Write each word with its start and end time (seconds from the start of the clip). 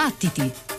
Battiti! 0.00 0.69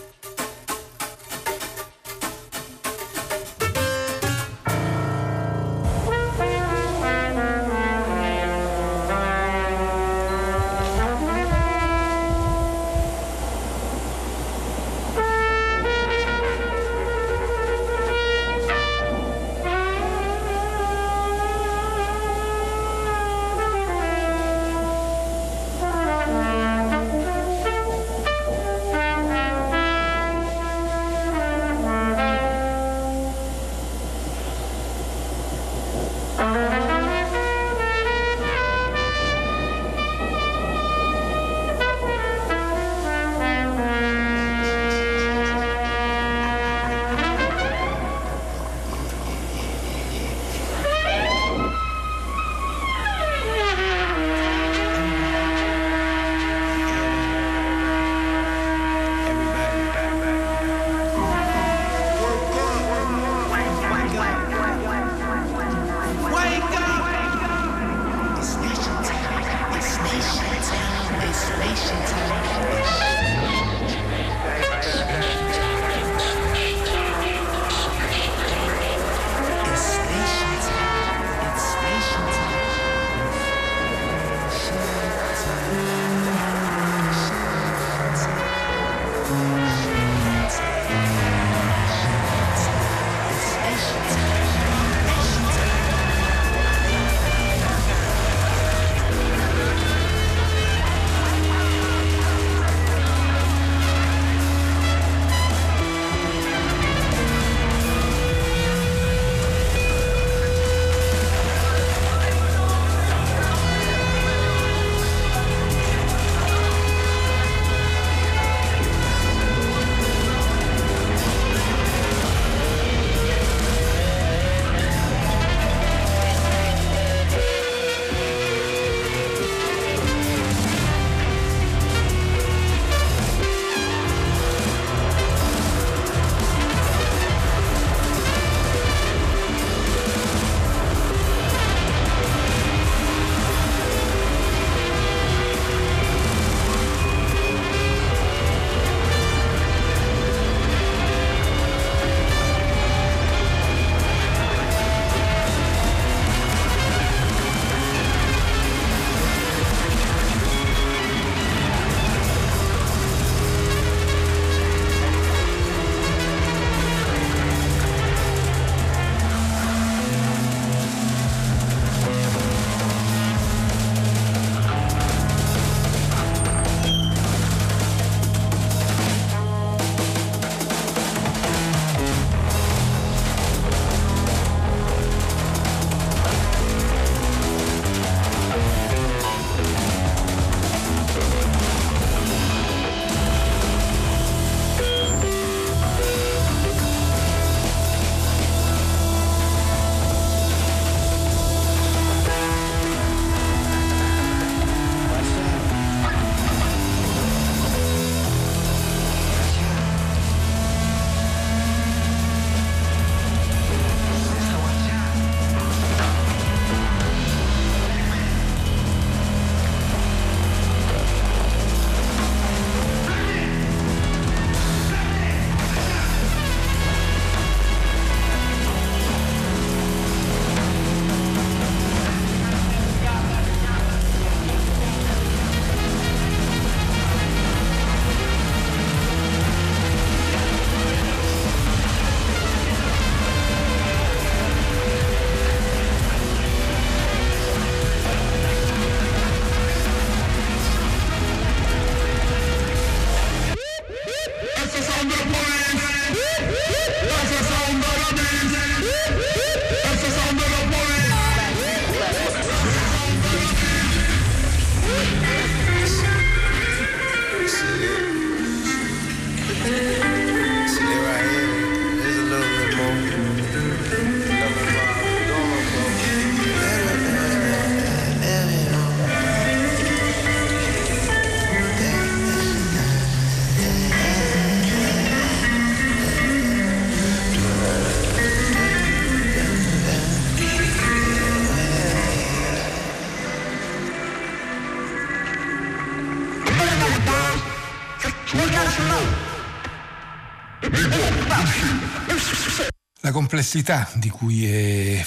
Complessità 303.12 303.88
di 303.94 304.08
cui 304.08 304.46
è 304.46 305.04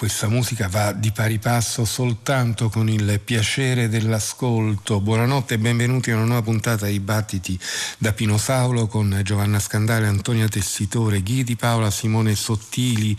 questa 0.00 0.28
musica 0.28 0.66
va 0.66 0.92
di 0.92 1.12
pari 1.12 1.38
passo 1.38 1.84
soltanto 1.84 2.70
con 2.70 2.88
il 2.88 3.20
piacere 3.22 3.90
dell'ascolto. 3.90 4.98
Buonanotte 4.98 5.52
e 5.52 5.58
benvenuti 5.58 6.10
a 6.10 6.14
una 6.14 6.24
nuova 6.24 6.40
puntata 6.40 6.86
di 6.86 6.98
Battiti 7.00 7.60
da 7.98 8.14
Pino 8.14 8.38
Saulo 8.38 8.86
con 8.86 9.20
Giovanna 9.22 9.58
Scandale, 9.58 10.06
Antonia 10.06 10.48
Tessitore, 10.48 11.22
Ghidi 11.22 11.54
Paola, 11.54 11.90
Simone 11.90 12.34
Sottili, 12.34 13.14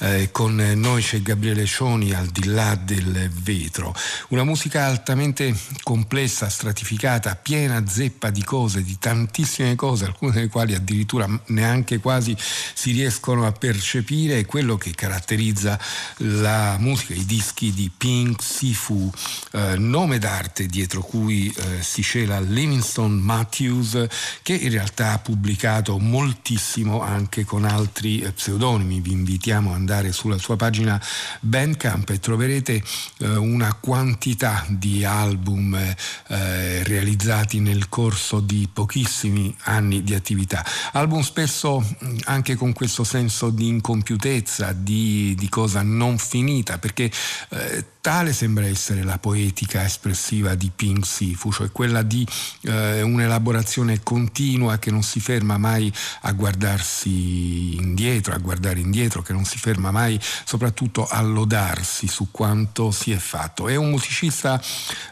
eh, 0.00 0.28
con 0.30 0.56
noi 0.56 1.00
c'è 1.00 1.22
Gabriele 1.22 1.64
Cioni 1.64 2.12
al 2.12 2.26
di 2.26 2.44
là 2.44 2.74
del 2.74 3.30
vetro. 3.32 3.94
Una 4.28 4.44
musica 4.44 4.84
altamente 4.84 5.56
complessa, 5.82 6.50
stratificata, 6.50 7.34
piena 7.36 7.82
zeppa 7.86 8.28
di 8.28 8.44
cose, 8.44 8.82
di 8.82 8.98
tantissime 8.98 9.74
cose, 9.74 10.04
alcune 10.04 10.32
delle 10.32 10.48
quali 10.48 10.74
addirittura 10.74 11.26
neanche 11.46 11.98
quasi 11.98 12.36
si 12.36 12.90
riescono 12.92 13.46
a 13.46 13.52
percepire 13.52 14.44
quello 14.44 14.76
che 14.76 14.90
caratterizza 14.90 15.80
la 16.26 16.76
musica, 16.78 17.14
i 17.14 17.24
dischi 17.24 17.72
di 17.72 17.90
Pink 17.96 18.42
Sifu, 18.42 19.10
eh, 19.52 19.76
nome 19.76 20.18
d'arte 20.18 20.66
dietro 20.66 21.00
cui 21.00 21.48
eh, 21.48 21.82
si 21.82 22.02
cela 22.02 22.40
Livingston 22.40 23.12
Matthews, 23.12 24.06
che 24.42 24.54
in 24.54 24.70
realtà 24.70 25.12
ha 25.12 25.18
pubblicato 25.18 25.98
moltissimo 25.98 27.00
anche 27.00 27.44
con 27.44 27.64
altri 27.64 28.20
eh, 28.20 28.32
pseudonimi. 28.32 29.00
Vi 29.00 29.12
invitiamo 29.12 29.70
ad 29.70 29.76
andare 29.76 30.12
sulla 30.12 30.38
sua 30.38 30.56
pagina 30.56 31.00
Bandcamp 31.40 32.10
e 32.10 32.18
troverete 32.18 32.82
eh, 33.18 33.36
una 33.36 33.72
quantità 33.74 34.64
di 34.68 35.04
album 35.04 35.74
eh, 35.74 36.82
realizzati 36.84 37.60
nel 37.60 37.88
corso 37.88 38.40
di 38.40 38.68
pochissimi 38.72 39.54
anni 39.62 40.02
di 40.02 40.14
attività. 40.14 40.64
Album 40.92 41.20
spesso 41.20 41.84
anche 42.24 42.56
con 42.56 42.72
questo 42.72 43.04
senso 43.04 43.50
di 43.50 43.68
incompiutezza, 43.68 44.72
di, 44.72 45.34
di 45.36 45.48
cosa 45.48 45.82
non 45.82 46.15
finita, 46.18 46.78
perché 46.78 47.10
eh, 47.50 47.84
tale 48.06 48.32
sembra 48.32 48.64
essere 48.66 49.02
la 49.02 49.18
poetica 49.18 49.84
espressiva 49.84 50.54
di 50.54 50.70
Pink 50.74 51.04
Sifu, 51.04 51.50
cioè 51.50 51.72
quella 51.72 52.02
di 52.02 52.24
eh, 52.62 53.02
un'elaborazione 53.02 54.04
continua 54.04 54.78
che 54.78 54.92
non 54.92 55.02
si 55.02 55.18
ferma 55.18 55.58
mai 55.58 55.92
a 56.20 56.30
guardarsi 56.30 57.74
indietro, 57.74 58.32
a 58.32 58.38
guardare 58.38 58.78
indietro, 58.78 59.22
che 59.22 59.32
non 59.32 59.44
si 59.44 59.58
ferma 59.58 59.90
mai 59.90 60.20
soprattutto 60.44 61.04
a 61.04 61.20
lodarsi 61.20 62.06
su 62.06 62.28
quanto 62.30 62.92
si 62.92 63.10
è 63.10 63.18
fatto. 63.18 63.66
È 63.66 63.74
un 63.74 63.90
musicista 63.90 64.62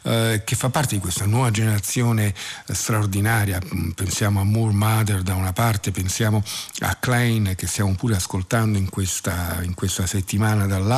eh, 0.02 0.42
che 0.44 0.54
fa 0.54 0.68
parte 0.68 0.94
di 0.94 1.00
questa 1.00 1.26
nuova 1.26 1.50
generazione 1.50 2.32
eh, 2.66 2.74
straordinaria, 2.74 3.60
pensiamo 3.96 4.40
a 4.40 4.44
Moore 4.44 4.72
Mother 4.72 5.22
da 5.22 5.34
una 5.34 5.52
parte, 5.52 5.90
pensiamo 5.90 6.44
a 6.78 6.94
Klein 6.94 7.54
che 7.56 7.66
stiamo 7.66 7.92
pure 7.96 8.14
ascoltando 8.14 8.78
in 8.78 8.88
questa, 8.88 9.58
in 9.62 9.74
questa 9.74 10.06
settimana 10.06 10.66
dall'altra, 10.66 10.93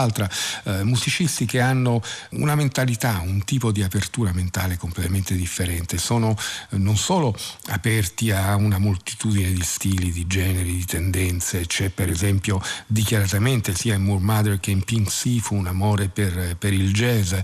eh, 0.64 0.84
musicisti 0.84 1.46
che 1.46 1.60
hanno 1.60 1.74
hanno 1.76 2.02
una 2.30 2.54
mentalità, 2.54 3.22
un 3.24 3.44
tipo 3.44 3.70
di 3.70 3.82
apertura 3.82 4.32
mentale 4.32 4.76
completamente 4.76 5.34
differente. 5.36 5.98
Sono 5.98 6.36
eh, 6.70 6.78
non 6.78 6.96
solo 6.96 7.36
aperti 7.68 8.30
a 8.30 8.56
una 8.56 8.78
moltitudine 8.78 9.52
di 9.52 9.62
stili, 9.62 10.10
di 10.10 10.26
generi, 10.26 10.74
di 10.74 10.84
tendenze. 10.84 11.66
C'è 11.66 11.90
per 11.90 12.10
esempio 12.10 12.60
dichiaratamente 12.86 13.74
sia 13.74 13.94
in 13.94 14.02
Moore 14.02 14.24
Mother 14.24 14.60
che 14.60 14.70
in 14.70 14.82
Pink 14.82 15.10
Sifu 15.10 15.54
un 15.54 15.66
amore 15.66 16.08
per, 16.08 16.56
per 16.56 16.72
il 16.72 16.92
jazz, 16.92 17.34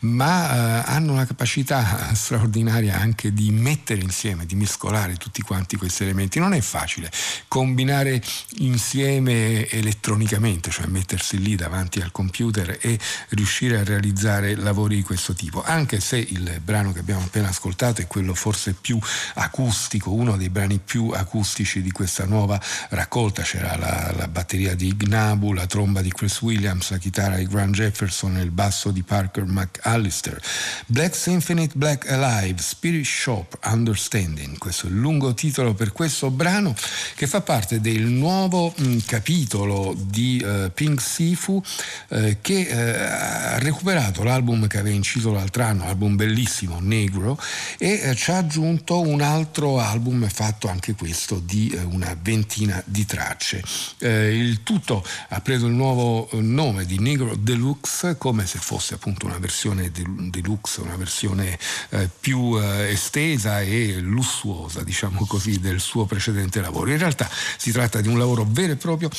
ma 0.00 0.84
eh, 0.84 0.90
hanno 0.90 1.12
una 1.12 1.26
capacità 1.26 2.14
straordinaria 2.14 2.98
anche 2.98 3.32
di 3.32 3.50
mettere 3.50 4.00
insieme, 4.00 4.46
di 4.46 4.54
mescolare 4.54 5.16
tutti 5.16 5.42
quanti 5.42 5.76
questi 5.76 6.04
elementi. 6.04 6.38
Non 6.38 6.54
è 6.54 6.60
facile 6.60 7.10
combinare 7.48 8.22
insieme 8.58 9.68
elettronicamente, 9.68 10.70
cioè 10.70 10.86
mettersi 10.86 11.38
lì 11.38 11.56
davanti 11.56 11.99
al 12.00 12.12
computer 12.12 12.78
e 12.80 12.98
riuscire 13.30 13.78
a 13.78 13.84
realizzare 13.84 14.54
lavori 14.56 14.96
di 14.96 15.02
questo 15.02 15.32
tipo, 15.32 15.62
anche 15.62 16.00
se 16.00 16.16
il 16.16 16.60
brano 16.62 16.92
che 16.92 17.00
abbiamo 17.00 17.22
appena 17.22 17.48
ascoltato 17.48 18.00
è 18.00 18.06
quello 18.06 18.34
forse 18.34 18.74
più 18.74 18.98
acustico, 19.34 20.12
uno 20.12 20.36
dei 20.36 20.50
brani 20.50 20.80
più 20.82 21.10
acustici 21.10 21.82
di 21.82 21.90
questa 21.90 22.24
nuova 22.24 22.60
raccolta, 22.90 23.42
c'era 23.42 23.76
la, 23.76 24.12
la 24.16 24.28
batteria 24.28 24.74
di 24.74 24.88
Ignabu, 24.88 25.52
la 25.52 25.66
tromba 25.66 26.00
di 26.00 26.12
Chris 26.12 26.40
Williams, 26.40 26.90
la 26.90 26.98
chitarra 26.98 27.36
di 27.36 27.46
Grant 27.46 27.74
Jefferson 27.74 28.36
e 28.36 28.42
il 28.42 28.50
basso 28.50 28.90
di 28.90 29.02
Parker 29.02 29.44
McAllister. 29.44 30.40
Black 30.86 31.14
Symphony, 31.14 31.68
Black 31.74 32.10
Alive, 32.10 32.60
Spirit 32.60 33.04
Shop, 33.04 33.58
Understanding, 33.64 34.58
questo 34.58 34.86
è 34.86 34.90
il 34.90 34.96
lungo 34.96 35.34
titolo 35.34 35.74
per 35.74 35.92
questo 35.92 36.30
brano 36.30 36.74
che 37.14 37.26
fa 37.26 37.40
parte 37.40 37.80
del 37.80 38.02
nuovo 38.02 38.72
mh, 38.76 38.98
capitolo 39.06 39.94
di 39.96 40.42
uh, 40.44 40.70
Pink 40.72 41.00
Sifu 41.00 41.62
uh, 42.08 42.36
che 42.40 42.68
uh, 42.70 42.74
ha 42.74 43.58
recuperato 43.58 44.22
l'album 44.22 44.66
che 44.66 44.78
aveva 44.78 44.94
inciso 44.94 45.32
l'altro 45.32 45.62
anno, 45.62 45.84
album 45.84 46.16
bellissimo, 46.16 46.78
Negro, 46.80 47.38
e 47.78 48.00
eh, 48.02 48.14
ci 48.14 48.30
ha 48.30 48.38
aggiunto 48.38 49.00
un 49.00 49.20
altro 49.20 49.78
album 49.78 50.28
fatto 50.28 50.68
anche 50.68 50.94
questo 50.94 51.40
di 51.44 51.70
eh, 51.70 51.82
una 51.82 52.16
ventina 52.20 52.82
di 52.86 53.04
tracce. 53.04 53.62
Eh, 53.98 54.36
il 54.36 54.62
tutto 54.62 55.04
ha 55.28 55.40
preso 55.40 55.66
il 55.66 55.72
nuovo 55.72 56.28
eh, 56.30 56.40
nome 56.40 56.84
di 56.86 56.98
Negro 56.98 57.34
Deluxe 57.36 58.16
come 58.18 58.46
se 58.46 58.58
fosse 58.58 58.94
appunto 58.94 59.26
una 59.26 59.38
versione 59.38 59.90
deluxe, 59.90 60.80
una 60.80 60.96
versione 60.96 61.58
eh, 61.90 62.08
più 62.20 62.58
eh, 62.58 62.90
estesa 62.90 63.60
e 63.60 63.98
lussuosa, 64.00 64.82
diciamo 64.82 65.24
così, 65.26 65.58
del 65.60 65.80
suo 65.80 66.04
precedente 66.04 66.60
lavoro. 66.60 66.90
In 66.90 66.98
realtà 66.98 67.28
si 67.56 67.72
tratta 67.72 68.00
di 68.00 68.08
un 68.08 68.18
lavoro 68.18 68.46
vero 68.48 68.72
e 68.72 68.76
proprio 68.76 69.10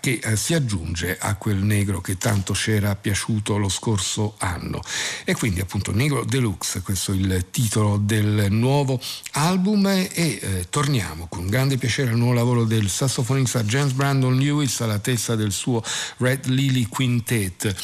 che 0.00 0.20
si 0.36 0.54
aggiunge 0.54 1.18
a 1.18 1.36
quel 1.36 1.56
negro 1.56 2.00
che 2.00 2.16
tanto 2.16 2.52
c'era 2.52 2.96
piaciuto 2.96 3.56
lo 3.56 3.68
scorso 3.68 3.90
scorso 4.02 4.34
anno. 4.38 4.80
E 5.24 5.34
quindi 5.34 5.60
appunto 5.60 5.92
Negro 5.92 6.24
Deluxe, 6.24 6.82
questo 6.82 7.12
è 7.12 7.16
il 7.16 7.46
titolo 7.50 7.96
del 7.96 8.46
nuovo 8.50 9.00
album 9.32 9.86
e 9.86 10.08
eh, 10.12 10.66
torniamo 10.70 11.26
con 11.28 11.46
grande 11.46 11.76
piacere 11.78 12.10
al 12.10 12.16
nuovo 12.16 12.34
lavoro 12.34 12.64
del 12.64 12.88
sassofonista 12.88 13.64
James 13.64 13.92
Brandon 13.92 14.36
Lewis 14.36 14.80
alla 14.80 14.98
testa 14.98 15.34
del 15.34 15.52
suo 15.52 15.82
Red 16.18 16.46
Lily 16.46 16.86
Quintet 16.86 17.74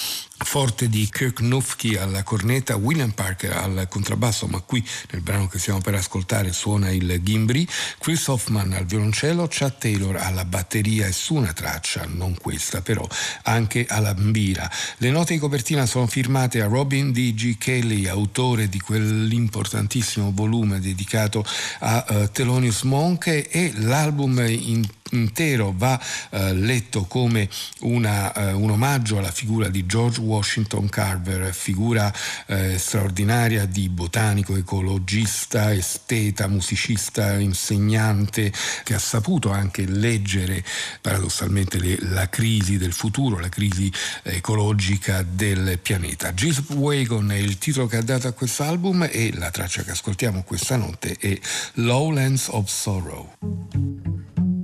forte 0.44 0.88
di 0.88 1.08
Kirk 1.10 1.40
Nufke 1.40 1.98
alla 1.98 2.22
cornetta, 2.22 2.76
William 2.76 3.10
Parker 3.10 3.52
al 3.52 3.86
contrabbasso, 3.88 4.46
ma 4.46 4.60
qui 4.60 4.84
nel 5.10 5.20
brano 5.20 5.48
che 5.48 5.58
stiamo 5.58 5.80
per 5.80 5.94
ascoltare 5.94 6.52
suona 6.52 6.90
il 6.90 7.20
Gimbri, 7.22 7.66
Chris 7.98 8.26
Hoffman 8.28 8.72
al 8.72 8.84
violoncello, 8.84 9.46
Chad 9.48 9.78
Taylor 9.78 10.16
alla 10.16 10.44
batteria 10.44 11.06
e 11.06 11.12
su 11.12 11.34
una 11.34 11.52
traccia, 11.52 12.06
non 12.08 12.36
questa 12.40 12.82
però, 12.82 13.06
anche 13.42 13.86
alla 13.88 14.14
mbira. 14.16 14.70
Le 14.98 15.10
note 15.10 15.34
di 15.34 15.40
copertina 15.40 15.86
sono 15.86 16.06
firmate 16.06 16.60
a 16.60 16.66
Robin 16.66 17.12
D. 17.12 17.34
G. 17.34 17.58
Kelly, 17.58 18.06
autore 18.06 18.68
di 18.68 18.80
quell'importantissimo 18.80 20.32
volume 20.34 20.80
dedicato 20.80 21.44
a 21.80 22.04
uh, 22.08 22.30
Thelonious 22.30 22.82
Monk 22.82 23.26
e 23.26 23.72
l'album 23.76 24.44
in 24.48 24.86
intero 25.10 25.72
va 25.76 26.00
eh, 26.30 26.54
letto 26.54 27.04
come 27.04 27.48
una, 27.80 28.32
eh, 28.32 28.52
un 28.52 28.70
omaggio 28.70 29.18
alla 29.18 29.30
figura 29.30 29.68
di 29.68 29.86
George 29.86 30.20
Washington 30.20 30.88
Carver, 30.88 31.52
figura 31.54 32.12
eh, 32.46 32.78
straordinaria 32.78 33.64
di 33.66 33.88
botanico, 33.88 34.56
ecologista, 34.56 35.72
esteta, 35.72 36.48
musicista, 36.48 37.38
insegnante, 37.38 38.52
che 38.84 38.94
ha 38.94 38.98
saputo 38.98 39.50
anche 39.50 39.86
leggere 39.86 40.64
paradossalmente 41.00 41.78
le, 41.78 41.98
la 42.00 42.28
crisi 42.28 42.76
del 42.76 42.92
futuro, 42.92 43.38
la 43.38 43.48
crisi 43.48 43.92
ecologica 44.22 45.22
del 45.22 45.78
pianeta. 45.80 46.34
Gisp 46.34 46.70
Wagon 46.70 47.32
è 47.32 47.36
il 47.36 47.58
titolo 47.58 47.86
che 47.86 47.96
ha 47.96 48.02
dato 48.02 48.28
a 48.28 48.32
questo 48.32 48.62
album 48.62 49.08
e 49.10 49.32
la 49.34 49.50
traccia 49.50 49.82
che 49.82 49.92
ascoltiamo 49.92 50.42
questa 50.42 50.76
notte 50.76 51.16
è 51.18 51.38
Lowlands 51.74 52.48
of 52.48 52.68
Sorrow. 52.68 54.56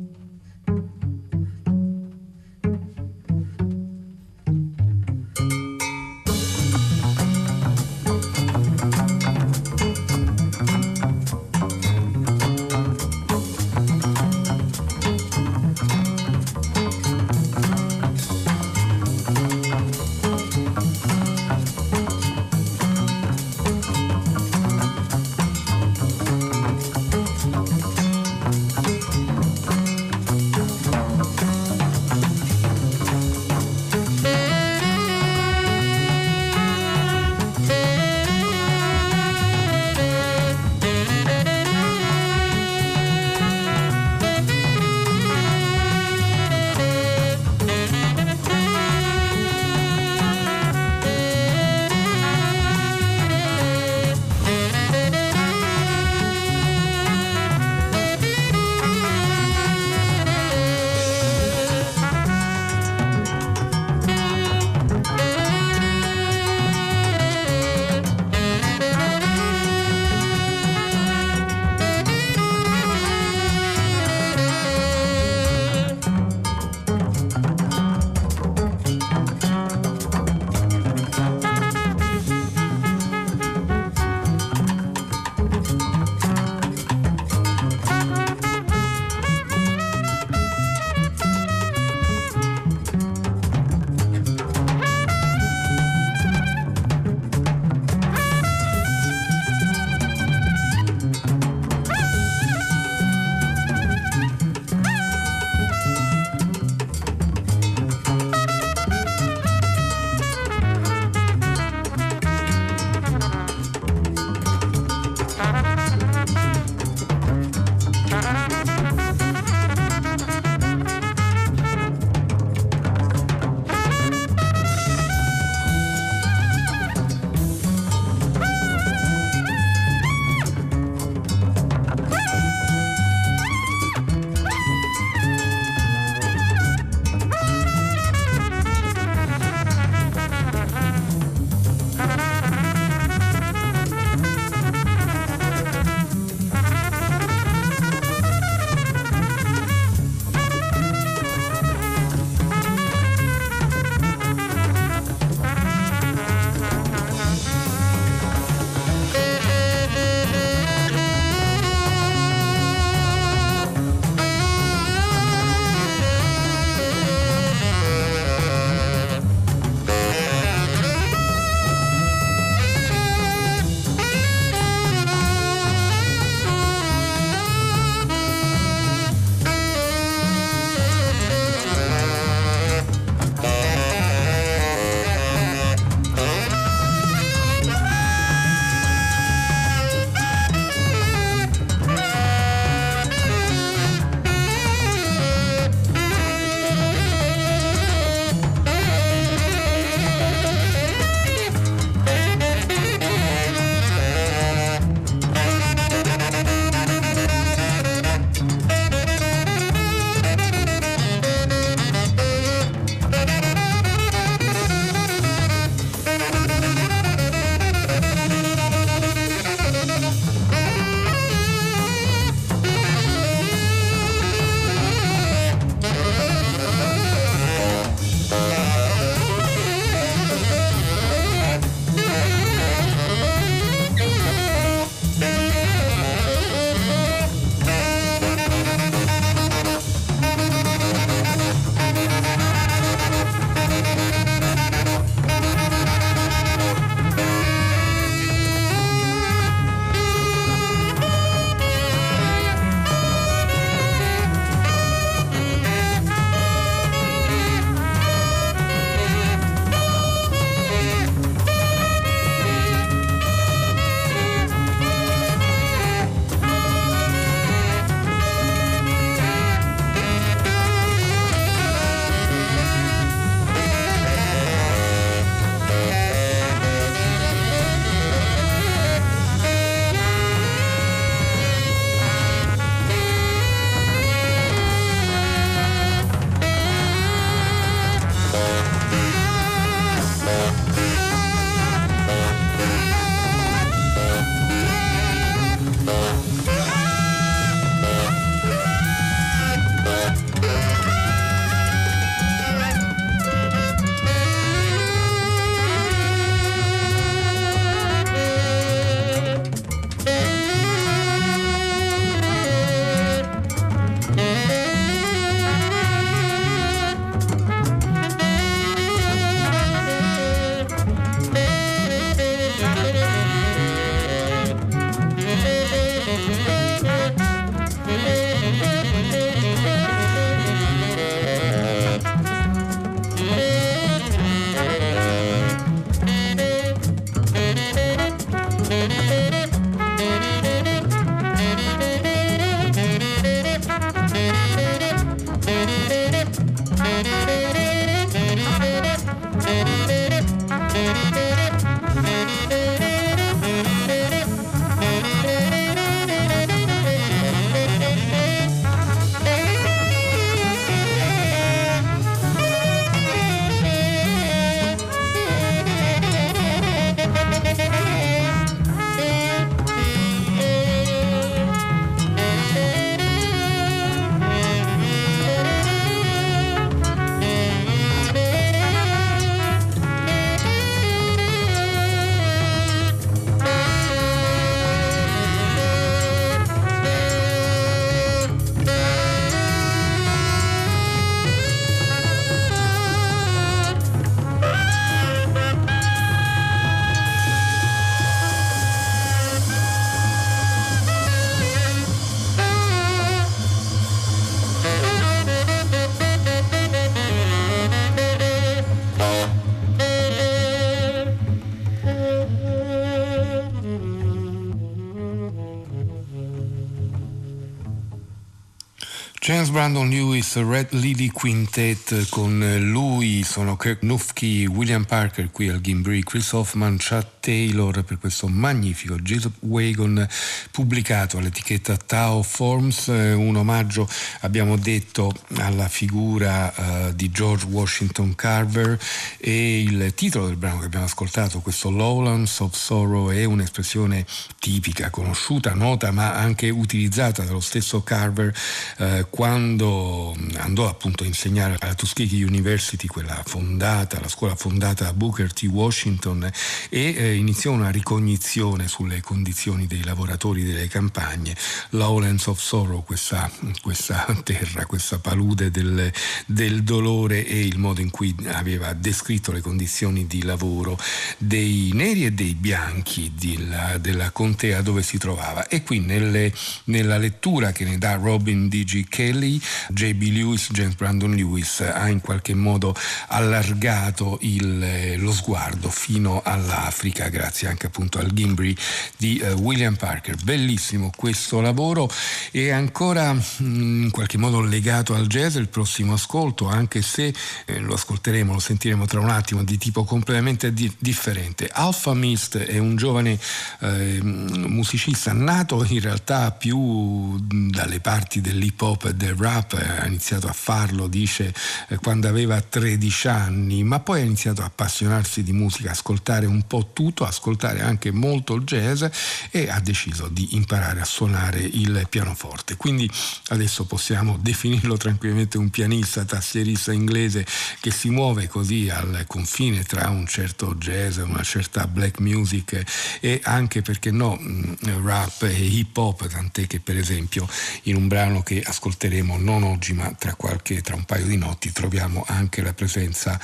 Brandon 419.54 419.88
Lewis, 419.88 420.34
Red 420.34 420.72
Lily 420.72 421.06
Quintet, 421.10 422.08
con 422.08 422.56
lui 422.58 423.22
sono 423.22 423.56
Kirk 423.56 423.82
Nufke, 423.82 424.46
William 424.46 424.82
Parker 424.82 425.30
qui 425.30 425.48
al 425.48 425.60
Gimbri, 425.60 426.02
Chris 426.02 426.32
Hoffman, 426.32 426.74
Chad 426.80 427.20
Taylor 427.20 427.84
per 427.84 427.98
questo 428.00 428.26
magnifico 428.26 428.96
Jesus 428.96 429.30
Wagon 429.42 430.08
pubblicato 430.50 431.18
all'etichetta 431.18 431.76
Tao 431.76 432.24
Forms, 432.24 432.88
un 432.88 433.36
omaggio 433.36 433.88
abbiamo 434.22 434.56
detto 434.56 435.14
alla 435.36 435.68
figura 435.68 436.52
uh, 436.56 436.92
di 436.92 437.12
George 437.12 437.46
Washington 437.46 438.16
Carver 438.16 438.76
e 439.18 439.60
il 439.62 439.94
titolo 439.94 440.26
del 440.26 440.36
brano 440.36 440.58
che 440.58 440.66
abbiamo 440.66 440.86
ascoltato, 440.86 441.38
questo 441.38 441.70
Lowlands 441.70 442.40
of 442.40 442.56
Sorrow, 442.56 443.10
è 443.10 443.22
un'espressione 443.22 444.04
tipica, 444.40 444.90
conosciuta, 444.90 445.54
nota 445.54 445.92
ma 445.92 446.14
anche 446.14 446.50
utilizzata 446.50 447.22
dallo 447.22 447.40
stesso 447.40 447.84
Carver 447.84 448.34
uh, 448.78 449.06
quando 449.10 449.42
andò 449.44 450.68
appunto 450.68 451.04
a 451.04 451.06
insegnare 451.06 451.56
alla 451.58 451.74
Tuskegee 451.74 452.24
University, 452.24 452.86
quella 452.86 453.22
fondata, 453.24 454.00
la 454.00 454.08
scuola 454.08 454.34
fondata 454.34 454.84
da 454.84 454.92
Booker 454.92 455.32
T. 455.32 455.44
Washington, 455.44 456.30
e 456.68 456.94
eh, 456.96 457.14
iniziò 457.14 457.52
una 457.52 457.70
ricognizione 457.70 458.68
sulle 458.68 459.00
condizioni 459.00 459.66
dei 459.66 459.82
lavoratori 459.82 460.42
delle 460.44 460.68
campagne. 460.68 461.34
Lowlands 461.70 462.26
of 462.26 462.40
Sorrow, 462.40 462.84
questa, 462.84 463.30
questa 463.62 464.06
terra, 464.22 464.66
questa 464.66 464.98
palude 464.98 465.50
del, 465.50 465.90
del, 466.26 466.62
dolore 466.62 467.26
e 467.26 467.40
il 467.40 467.58
modo 467.58 467.80
in 467.80 467.90
cui 467.90 468.14
aveva 468.26 468.72
descritto 468.74 469.32
le 469.32 469.40
condizioni 469.40 470.06
di 470.06 470.22
lavoro 470.22 470.78
dei 471.18 471.70
neri 471.72 472.04
e 472.04 472.12
dei 472.12 472.34
bianchi 472.34 473.12
della, 473.18 473.78
della 473.78 474.10
contea 474.10 474.60
dove 474.60 474.82
si 474.82 474.98
trovava. 474.98 475.46
E 475.48 475.62
qui 475.62 475.80
nelle, 475.80 476.32
nella 476.64 476.98
lettura 476.98 477.52
che 477.52 477.64
ne 477.64 477.78
dà 477.78 477.94
Robin 477.94 478.48
D.G. 478.48 478.88
Kelly, 478.88 479.33
J.B. 479.68 480.02
Lewis, 480.10 480.48
James 480.50 480.74
Brandon 480.74 481.14
Lewis 481.14 481.60
ha 481.60 481.88
in 481.88 482.00
qualche 482.00 482.34
modo 482.34 482.74
allargato 483.08 484.18
il, 484.22 484.96
lo 484.98 485.12
sguardo 485.12 485.70
fino 485.70 486.22
all'Africa, 486.24 487.08
grazie 487.08 487.48
anche 487.48 487.66
appunto 487.66 487.98
al 487.98 488.12
Gimbri 488.12 488.56
di 488.96 489.20
uh, 489.22 489.40
William 489.40 489.76
Parker. 489.76 490.16
Bellissimo 490.22 490.90
questo 490.94 491.40
lavoro 491.40 491.90
e 492.30 492.50
ancora 492.50 493.12
mm, 493.12 493.84
in 493.84 493.90
qualche 493.90 494.18
modo 494.18 494.40
legato 494.40 494.94
al 494.94 495.06
jazz 495.06 495.36
il 495.36 495.48
prossimo 495.48 495.94
ascolto, 495.94 496.48
anche 496.48 496.82
se 496.82 497.14
eh, 497.44 497.58
lo 497.58 497.74
ascolteremo, 497.74 498.32
lo 498.32 498.38
sentiremo 498.38 498.86
tra 498.86 499.00
un 499.00 499.10
attimo, 499.10 499.42
di 499.42 499.58
tipo 499.58 499.84
completamente 499.84 500.52
di- 500.52 500.72
differente. 500.78 501.48
Alpha 501.52 501.94
Mist 501.94 502.38
è 502.38 502.58
un 502.58 502.76
giovane 502.76 503.18
eh, 503.60 504.00
musicista 504.02 505.12
nato 505.12 505.64
in 505.64 505.80
realtà 505.80 506.30
più 506.32 507.18
dalle 507.18 507.80
parti 507.80 508.20
dell'hip 508.20 508.60
hop 508.60 508.90
del 508.90 509.14
rap, 509.24 509.54
ha 509.54 509.86
iniziato 509.86 510.28
a 510.28 510.32
farlo, 510.32 510.86
dice, 510.86 511.32
eh, 511.68 511.76
quando 511.76 512.08
aveva 512.08 512.40
13 512.40 513.08
anni, 513.08 513.62
ma 513.62 513.80
poi 513.80 514.02
ha 514.02 514.04
iniziato 514.04 514.42
a 514.42 514.46
appassionarsi 514.46 515.22
di 515.22 515.32
musica, 515.32 515.70
ascoltare 515.70 516.26
un 516.26 516.46
po' 516.46 516.70
tutto, 516.74 517.06
ascoltare 517.06 517.62
anche 517.62 517.90
molto 517.90 518.34
il 518.34 518.44
jazz 518.44 518.84
e 519.30 519.48
ha 519.48 519.60
deciso 519.60 520.08
di 520.08 520.36
imparare 520.36 520.80
a 520.80 520.84
suonare 520.84 521.40
il 521.40 521.86
pianoforte. 521.88 522.56
Quindi 522.56 522.90
adesso 523.28 523.64
possiamo 523.64 524.18
definirlo 524.20 524.76
tranquillamente 524.76 525.38
un 525.38 525.48
pianista, 525.48 526.04
tastierista 526.04 526.72
inglese 526.72 527.24
che 527.60 527.70
si 527.70 527.88
muove 527.88 528.28
così 528.28 528.68
al 528.68 529.04
confine 529.06 529.62
tra 529.62 529.88
un 529.88 530.06
certo 530.06 530.54
jazz, 530.56 530.98
una 530.98 531.22
certa 531.22 531.66
black 531.66 531.98
music 532.00 532.62
e 533.00 533.20
anche 533.24 533.62
perché 533.62 533.90
no 533.90 534.18
mm, 534.20 534.84
rap 534.84 535.22
e 535.22 535.32
hip 535.32 535.76
hop, 535.76 536.06
tant'è 536.08 536.46
che 536.46 536.60
per 536.60 536.76
esempio 536.76 537.26
in 537.64 537.76
un 537.76 537.88
brano 537.88 538.22
che 538.22 538.42
ascolteremo 538.42 539.03
non 539.18 539.42
oggi 539.42 539.72
ma 539.72 539.92
tra, 539.98 540.14
qualche, 540.14 540.60
tra 540.60 540.74
un 540.74 540.84
paio 540.84 541.06
di 541.06 541.16
notti 541.16 541.52
troviamo 541.52 542.04
anche 542.06 542.42
la 542.42 542.52
presenza 542.52 543.18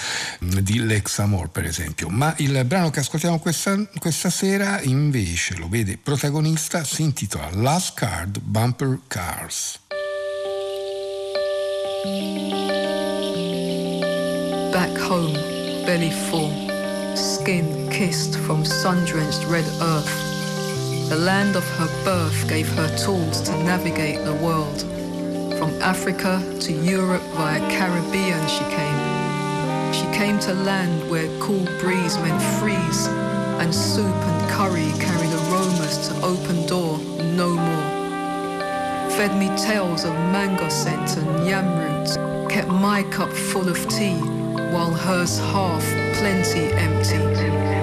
mm, 0.45 0.59
di 0.59 0.79
Lex 0.85 1.19
Amor 1.19 1.49
per 1.49 1.65
esempio. 1.65 2.09
Ma 2.09 2.35
il 2.39 2.65
brano 2.65 2.91
che 2.91 3.01
ascoltiamo 3.01 3.39
questa, 3.39 3.77
questa 3.99 4.31
sera 4.31 4.81
invece 4.83 5.57
lo 5.57 5.69
vede 5.69 5.99
protagonista, 5.99 6.85
si 6.85 7.03
intitola 7.03 7.51
Last 7.53 7.95
Card 7.95 8.41
Bumper 8.41 9.01
Cars. 9.07 9.79
Back 14.71 14.97
home, 14.99 15.33
belly 15.85 16.11
full, 16.11 16.53
skin 17.15 17.89
kissed 17.91 18.37
from 18.37 18.65
sun-drenched 18.65 19.45
red 19.49 19.67
earth. 19.81 20.31
The 21.09 21.17
land 21.17 21.57
of 21.57 21.65
her 21.77 21.89
birth 22.05 22.49
gave 22.49 22.69
her 22.77 22.89
tools 22.97 23.43
to 23.43 23.53
navigate 23.65 24.25
the 24.25 24.35
world. 24.35 24.85
From 25.61 25.83
Africa 25.83 26.43
to 26.61 26.73
Europe 26.73 27.21
via 27.37 27.61
Caribbean 27.71 28.49
she 28.49 28.65
came. 28.75 29.93
She 29.93 30.07
came 30.19 30.39
to 30.39 30.55
land 30.55 31.11
where 31.11 31.29
cool 31.39 31.67
breeze 31.81 32.17
meant 32.17 32.43
freeze, 32.59 33.07
and 33.61 33.75
soup 33.75 34.07
and 34.07 34.51
curry 34.51 34.91
carried 34.99 35.35
aromas 35.35 36.09
to 36.09 36.15
open 36.25 36.67
door 36.67 36.97
no 37.37 37.51
more. 37.51 39.11
Fed 39.11 39.37
me 39.37 39.49
tales 39.59 40.07
of 40.07 40.15
mango 40.33 40.71
scent 40.71 41.19
and 41.19 41.47
yam 41.47 41.69
roots, 41.79 42.17
kept 42.51 42.69
my 42.69 43.03
cup 43.11 43.31
full 43.31 43.69
of 43.69 43.87
tea, 43.91 44.17
while 44.73 44.95
hers 44.95 45.39
half 45.41 45.85
plenty 46.15 46.73
empty. 46.73 47.80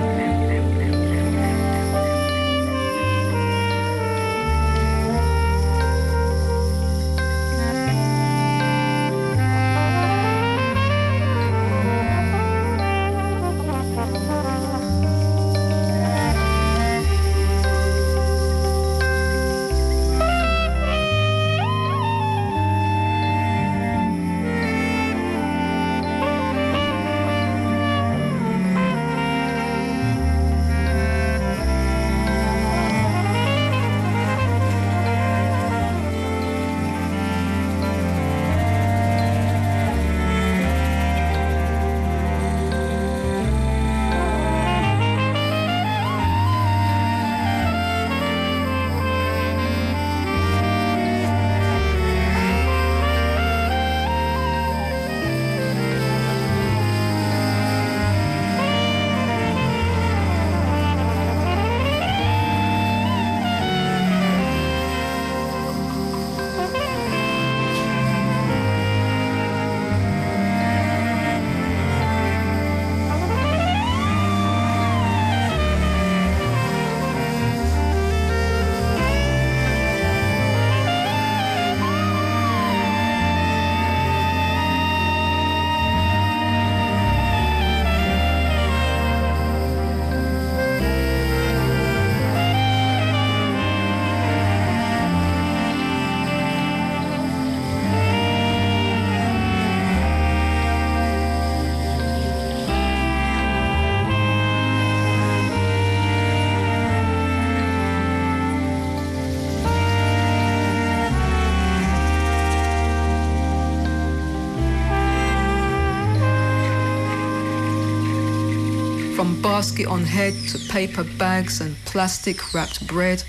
Basket 119.48 119.88
on 119.88 120.04
head 120.04 120.34
to 120.50 120.60
paper 120.68 121.06
bags 121.18 121.62
and 121.62 121.74
plastic 121.86 122.54
wrapped 122.54 122.86
bread. 122.86 123.24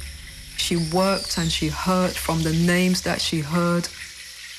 She 0.56 0.76
worked 0.92 1.38
and 1.38 1.50
she 1.50 1.68
hurt 1.68 2.10
from 2.10 2.42
the 2.42 2.52
names 2.52 3.02
that 3.02 3.20
she 3.20 3.38
heard. 3.38 3.88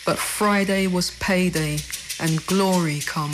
But 0.06 0.18
Friday 0.18 0.88
was 0.88 1.12
payday 1.20 1.80
and 2.22 2.46
glory 2.48 3.02
come 3.02 3.34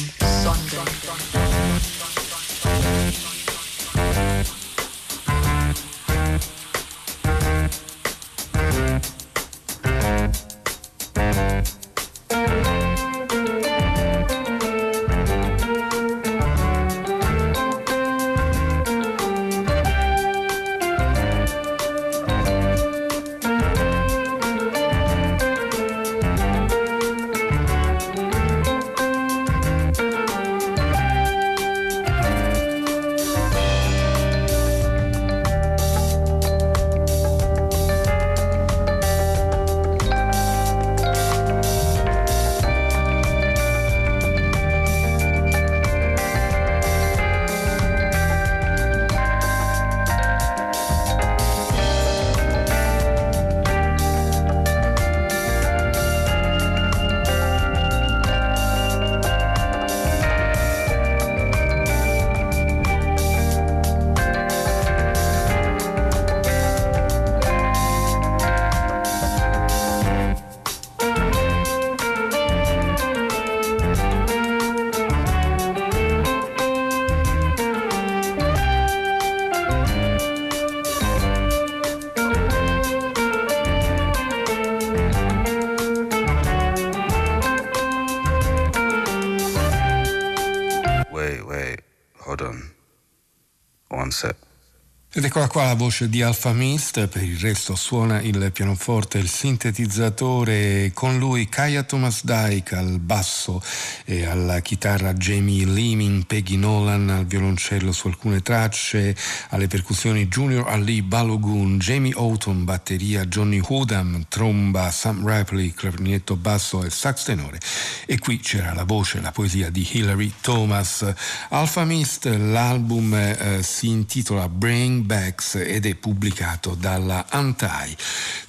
Ed 95.18 95.24
eccola 95.24 95.48
qua 95.48 95.64
la 95.64 95.76
voce 95.76 96.10
di 96.10 96.22
Alpha 96.22 96.52
Mist, 96.52 97.08
per 97.08 97.24
il 97.24 97.38
resto 97.38 97.78
suona 97.78 98.20
il 98.20 98.52
pianoforte, 98.52 99.18
il 99.18 99.30
sintetizzatore, 99.30 100.92
con 100.94 101.18
lui 101.18 101.48
Kaya 101.48 101.84
Thomas 101.84 102.26
Dyke 102.26 102.76
al 102.76 103.00
basso 103.00 103.64
e 104.04 104.26
alla 104.26 104.60
chitarra 104.60 105.14
Jamie 105.14 105.66
Leeming, 105.66 106.26
Peggy 106.26 106.58
Nolan 106.58 107.10
al 107.10 107.26
violoncello 107.26 107.94
su 107.94 108.08
alcune 108.08 108.42
tracce, 108.42 109.16
alle 109.52 109.68
percussioni 109.68 110.28
Junior 110.28 110.68
Ali 110.68 111.02
Balogun, 111.02 111.78
Jamie 111.78 112.14
Houghton, 112.14 112.66
batteria, 112.66 113.24
Johnny 113.24 113.62
Hoodham, 113.66 114.26
tromba, 114.28 114.92
Sam 114.92 115.26
Ripley, 115.26 115.72
clarinetto 115.72 116.36
basso 116.36 116.84
e 116.84 116.90
sax 116.90 117.24
tenore. 117.24 117.62
E 118.06 118.20
qui 118.20 118.42
c'era 118.42 118.74
la 118.74 118.84
voce, 118.84 119.22
la 119.22 119.32
poesia 119.32 119.70
di 119.70 119.88
Hilary 119.90 120.34
Thomas. 120.42 121.10
Alpha 121.52 121.86
Mist, 121.86 122.26
l'album 122.26 123.14
eh, 123.14 123.60
si 123.64 123.88
intitola 123.88 124.50
Brain 124.50 125.04
Backs 125.06 125.56
ed 125.56 125.86
è 125.86 125.96
pubblicato 125.96 126.76
dalla 126.76 127.28
Antai. 127.30 127.96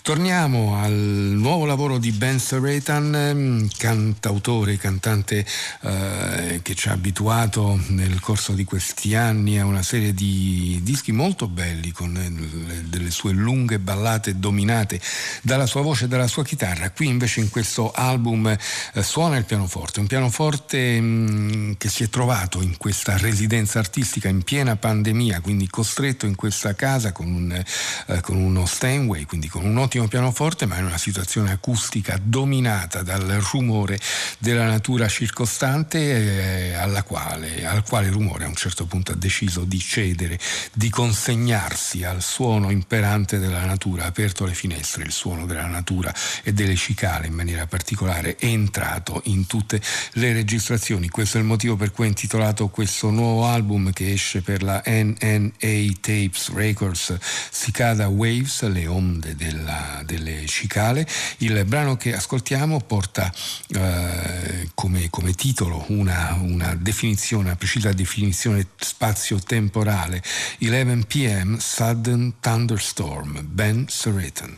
Torniamo 0.02 0.76
al 0.76 0.92
nuovo 0.92 1.64
lavoro 1.64 1.98
di 1.98 2.12
Ben 2.12 2.38
Seratan, 2.38 3.14
ehm, 3.14 3.68
cantautore, 3.76 4.76
cantante 4.76 5.44
eh, 5.82 6.60
che 6.62 6.74
ci 6.74 6.88
ha 6.88 6.92
abituato 6.92 7.80
nel 7.88 8.20
corso 8.20 8.52
di 8.52 8.64
questi 8.64 9.14
anni 9.14 9.58
a 9.58 9.64
una 9.64 9.82
serie 9.82 10.14
di 10.14 10.80
dischi 10.82 11.12
molto 11.12 11.48
belli 11.48 11.90
con 11.90 12.16
eh, 12.16 12.82
delle 12.84 13.10
sue 13.10 13.32
lunghe 13.32 13.78
ballate 13.78 14.38
dominate 14.38 15.00
dalla 15.42 15.66
sua 15.66 15.82
voce 15.82 16.04
e 16.04 16.08
dalla 16.08 16.28
sua 16.28 16.44
chitarra. 16.44 16.90
Qui 16.90 17.06
invece 17.06 17.40
in 17.40 17.50
questo 17.50 17.90
album 17.90 18.46
eh, 18.46 19.02
suona 19.02 19.36
il 19.36 19.44
pianoforte, 19.44 20.00
un 20.00 20.06
pianoforte 20.06 21.00
mh, 21.00 21.04
mm, 21.04 21.72
che 21.78 21.88
si 21.88 22.04
è 22.04 22.08
trovato 22.08 22.62
in 22.62 22.76
questa 22.76 23.16
residenza 23.16 23.78
artistica 23.78 24.28
in 24.28 24.42
piena 24.42 24.76
pandemia, 24.76 25.40
quindi 25.40 25.68
costretto 25.68 26.26
in 26.26 26.34
questa 26.46 26.76
casa 26.76 27.11
con, 27.11 27.26
un, 27.26 27.50
eh, 27.52 28.20
con 28.20 28.37
uno 28.37 28.66
Steinway, 28.66 29.24
quindi 29.24 29.48
con 29.48 29.64
un 29.64 29.78
ottimo 29.78 30.06
pianoforte, 30.06 30.64
ma 30.64 30.78
in 30.78 30.85
una 30.85 30.96
situazione 30.96 31.50
acustica 31.50 32.20
dominata 32.22 33.02
dal 33.02 33.26
rumore 33.50 33.98
della 34.38 34.64
natura 34.64 35.09
circostante, 35.09 36.72
eh, 36.72 37.02
quale, 37.04 37.66
al 37.66 37.82
quale 37.82 38.11
rumore 38.11 38.44
a 38.44 38.48
un 38.48 38.54
certo 38.54 38.87
punto 38.87 39.11
ha 39.11 39.16
deciso 39.16 39.64
di 39.64 39.80
cedere, 39.80 40.38
di 40.72 40.88
consegnarsi 40.88 42.04
al 42.04 42.22
suono 42.22 42.70
imperante 42.70 43.38
della 43.38 43.64
natura, 43.64 44.04
ha 44.04 44.06
aperto 44.06 44.44
le 44.44 44.54
finestre, 44.54 45.02
il 45.02 45.11
suono 45.11 45.46
della 45.46 45.66
natura 45.66 46.14
e 46.44 46.52
delle 46.52 46.76
cicale 46.76 47.26
in 47.26 47.35
maniera 47.35 47.66
particolare 47.66 48.37
è 48.37 48.46
entrato 48.46 49.20
in 49.24 49.46
tutte 49.46 49.80
le 50.12 50.32
registrazioni. 50.32 51.09
Questo 51.09 51.38
è 51.38 51.40
il 51.40 51.46
motivo 51.46 51.74
per 51.74 51.90
cui 51.90 52.04
ho 52.04 52.09
intitolato 52.09 52.68
questo 52.68 53.11
nuovo 53.11 53.46
album 53.46 53.92
che 53.92 54.12
esce 54.12 54.42
per 54.42 54.62
la 54.62 54.80
NNA 54.87 55.94
Tapes 56.37 56.53
Records, 56.53 57.16
Cicada 57.51 58.09
Waves, 58.09 58.62
le 58.68 58.87
onde 58.87 59.35
della 59.35 60.03
delle 60.05 60.44
cicale. 60.46 61.07
Il 61.38 61.64
brano 61.64 61.96
che 61.96 62.14
ascoltiamo 62.14 62.81
porta 62.81 63.33
eh, 63.68 64.68
come, 64.75 65.09
come, 65.09 65.33
titolo 65.33 65.85
una, 65.88 66.37
una, 66.40 66.75
definizione, 66.75 67.44
una 67.44 67.57
precisa 67.57 67.92
definizione 67.92 68.66
spazio-temporale. 68.77 70.22
11 70.61 71.07
pm 71.07 71.59
Sudden 71.59 72.35
Thunderstorm, 72.40 73.40
Ben 73.42 73.87
Seratan. 73.88 74.57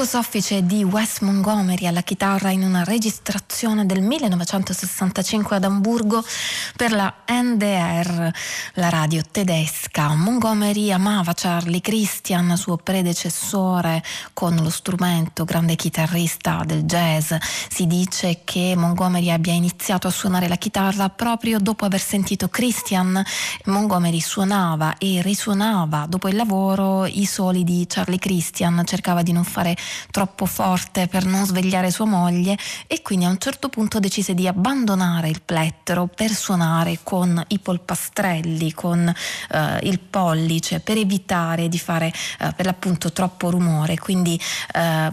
Marco 0.00 0.16
Soffice 0.16 0.64
di 0.64 0.82
Wes 0.82 1.18
Montgomery 1.18 1.86
alla 1.86 2.00
chitarra 2.00 2.50
in 2.50 2.62
una 2.62 2.84
registrazione 2.84 3.84
del 3.84 4.00
1965 4.00 5.56
ad 5.56 5.64
Amburgo 5.64 6.24
per 6.74 6.92
la 6.92 7.14
NDR, 7.28 8.30
la 8.74 8.88
radio 8.88 9.20
tedesca. 9.30 9.79
Montgomery 10.08 10.92
amava 10.92 11.34
Charlie 11.34 11.82
Christian, 11.82 12.56
suo 12.56 12.78
predecessore 12.78 14.02
con 14.32 14.56
lo 14.56 14.70
strumento, 14.70 15.44
grande 15.44 15.76
chitarrista 15.76 16.62
del 16.64 16.84
jazz. 16.84 17.34
Si 17.68 17.86
dice 17.86 18.40
che 18.44 18.74
Montgomery 18.76 19.30
abbia 19.30 19.52
iniziato 19.52 20.08
a 20.08 20.10
suonare 20.10 20.48
la 20.48 20.56
chitarra 20.56 21.10
proprio 21.10 21.58
dopo 21.58 21.84
aver 21.84 22.00
sentito 22.00 22.48
Christian. 22.48 23.22
Montgomery 23.64 24.20
suonava 24.20 24.96
e 24.96 25.20
risuonava 25.20 26.06
dopo 26.08 26.28
il 26.28 26.36
lavoro 26.36 27.04
i 27.04 27.26
soli 27.26 27.62
di 27.62 27.84
Charlie 27.86 28.18
Christian, 28.18 28.82
cercava 28.86 29.22
di 29.22 29.32
non 29.32 29.44
fare 29.44 29.76
troppo 30.10 30.46
forte 30.46 31.08
per 31.08 31.26
non 31.26 31.44
svegliare 31.44 31.90
sua 31.90 32.06
moglie 32.06 32.56
e 32.86 33.02
quindi 33.02 33.26
a 33.26 33.28
un 33.28 33.38
certo 33.38 33.68
punto 33.68 34.00
decise 34.00 34.32
di 34.32 34.48
abbandonare 34.48 35.28
il 35.28 35.42
plettro 35.42 36.06
per 36.06 36.30
suonare 36.30 37.00
con 37.02 37.44
i 37.48 37.58
polpastrelli, 37.58 38.72
con 38.72 39.12
eh, 39.50 39.88
il 39.90 39.98
pollice, 39.98 40.80
per 40.80 40.96
evitare 40.96 41.68
di 41.68 41.78
fare 41.78 42.12
eh, 42.40 42.52
per 42.54 42.66
l'appunto 42.66 43.12
troppo 43.12 43.50
rumore, 43.50 43.98
quindi 43.98 44.40
eh, 44.72 45.10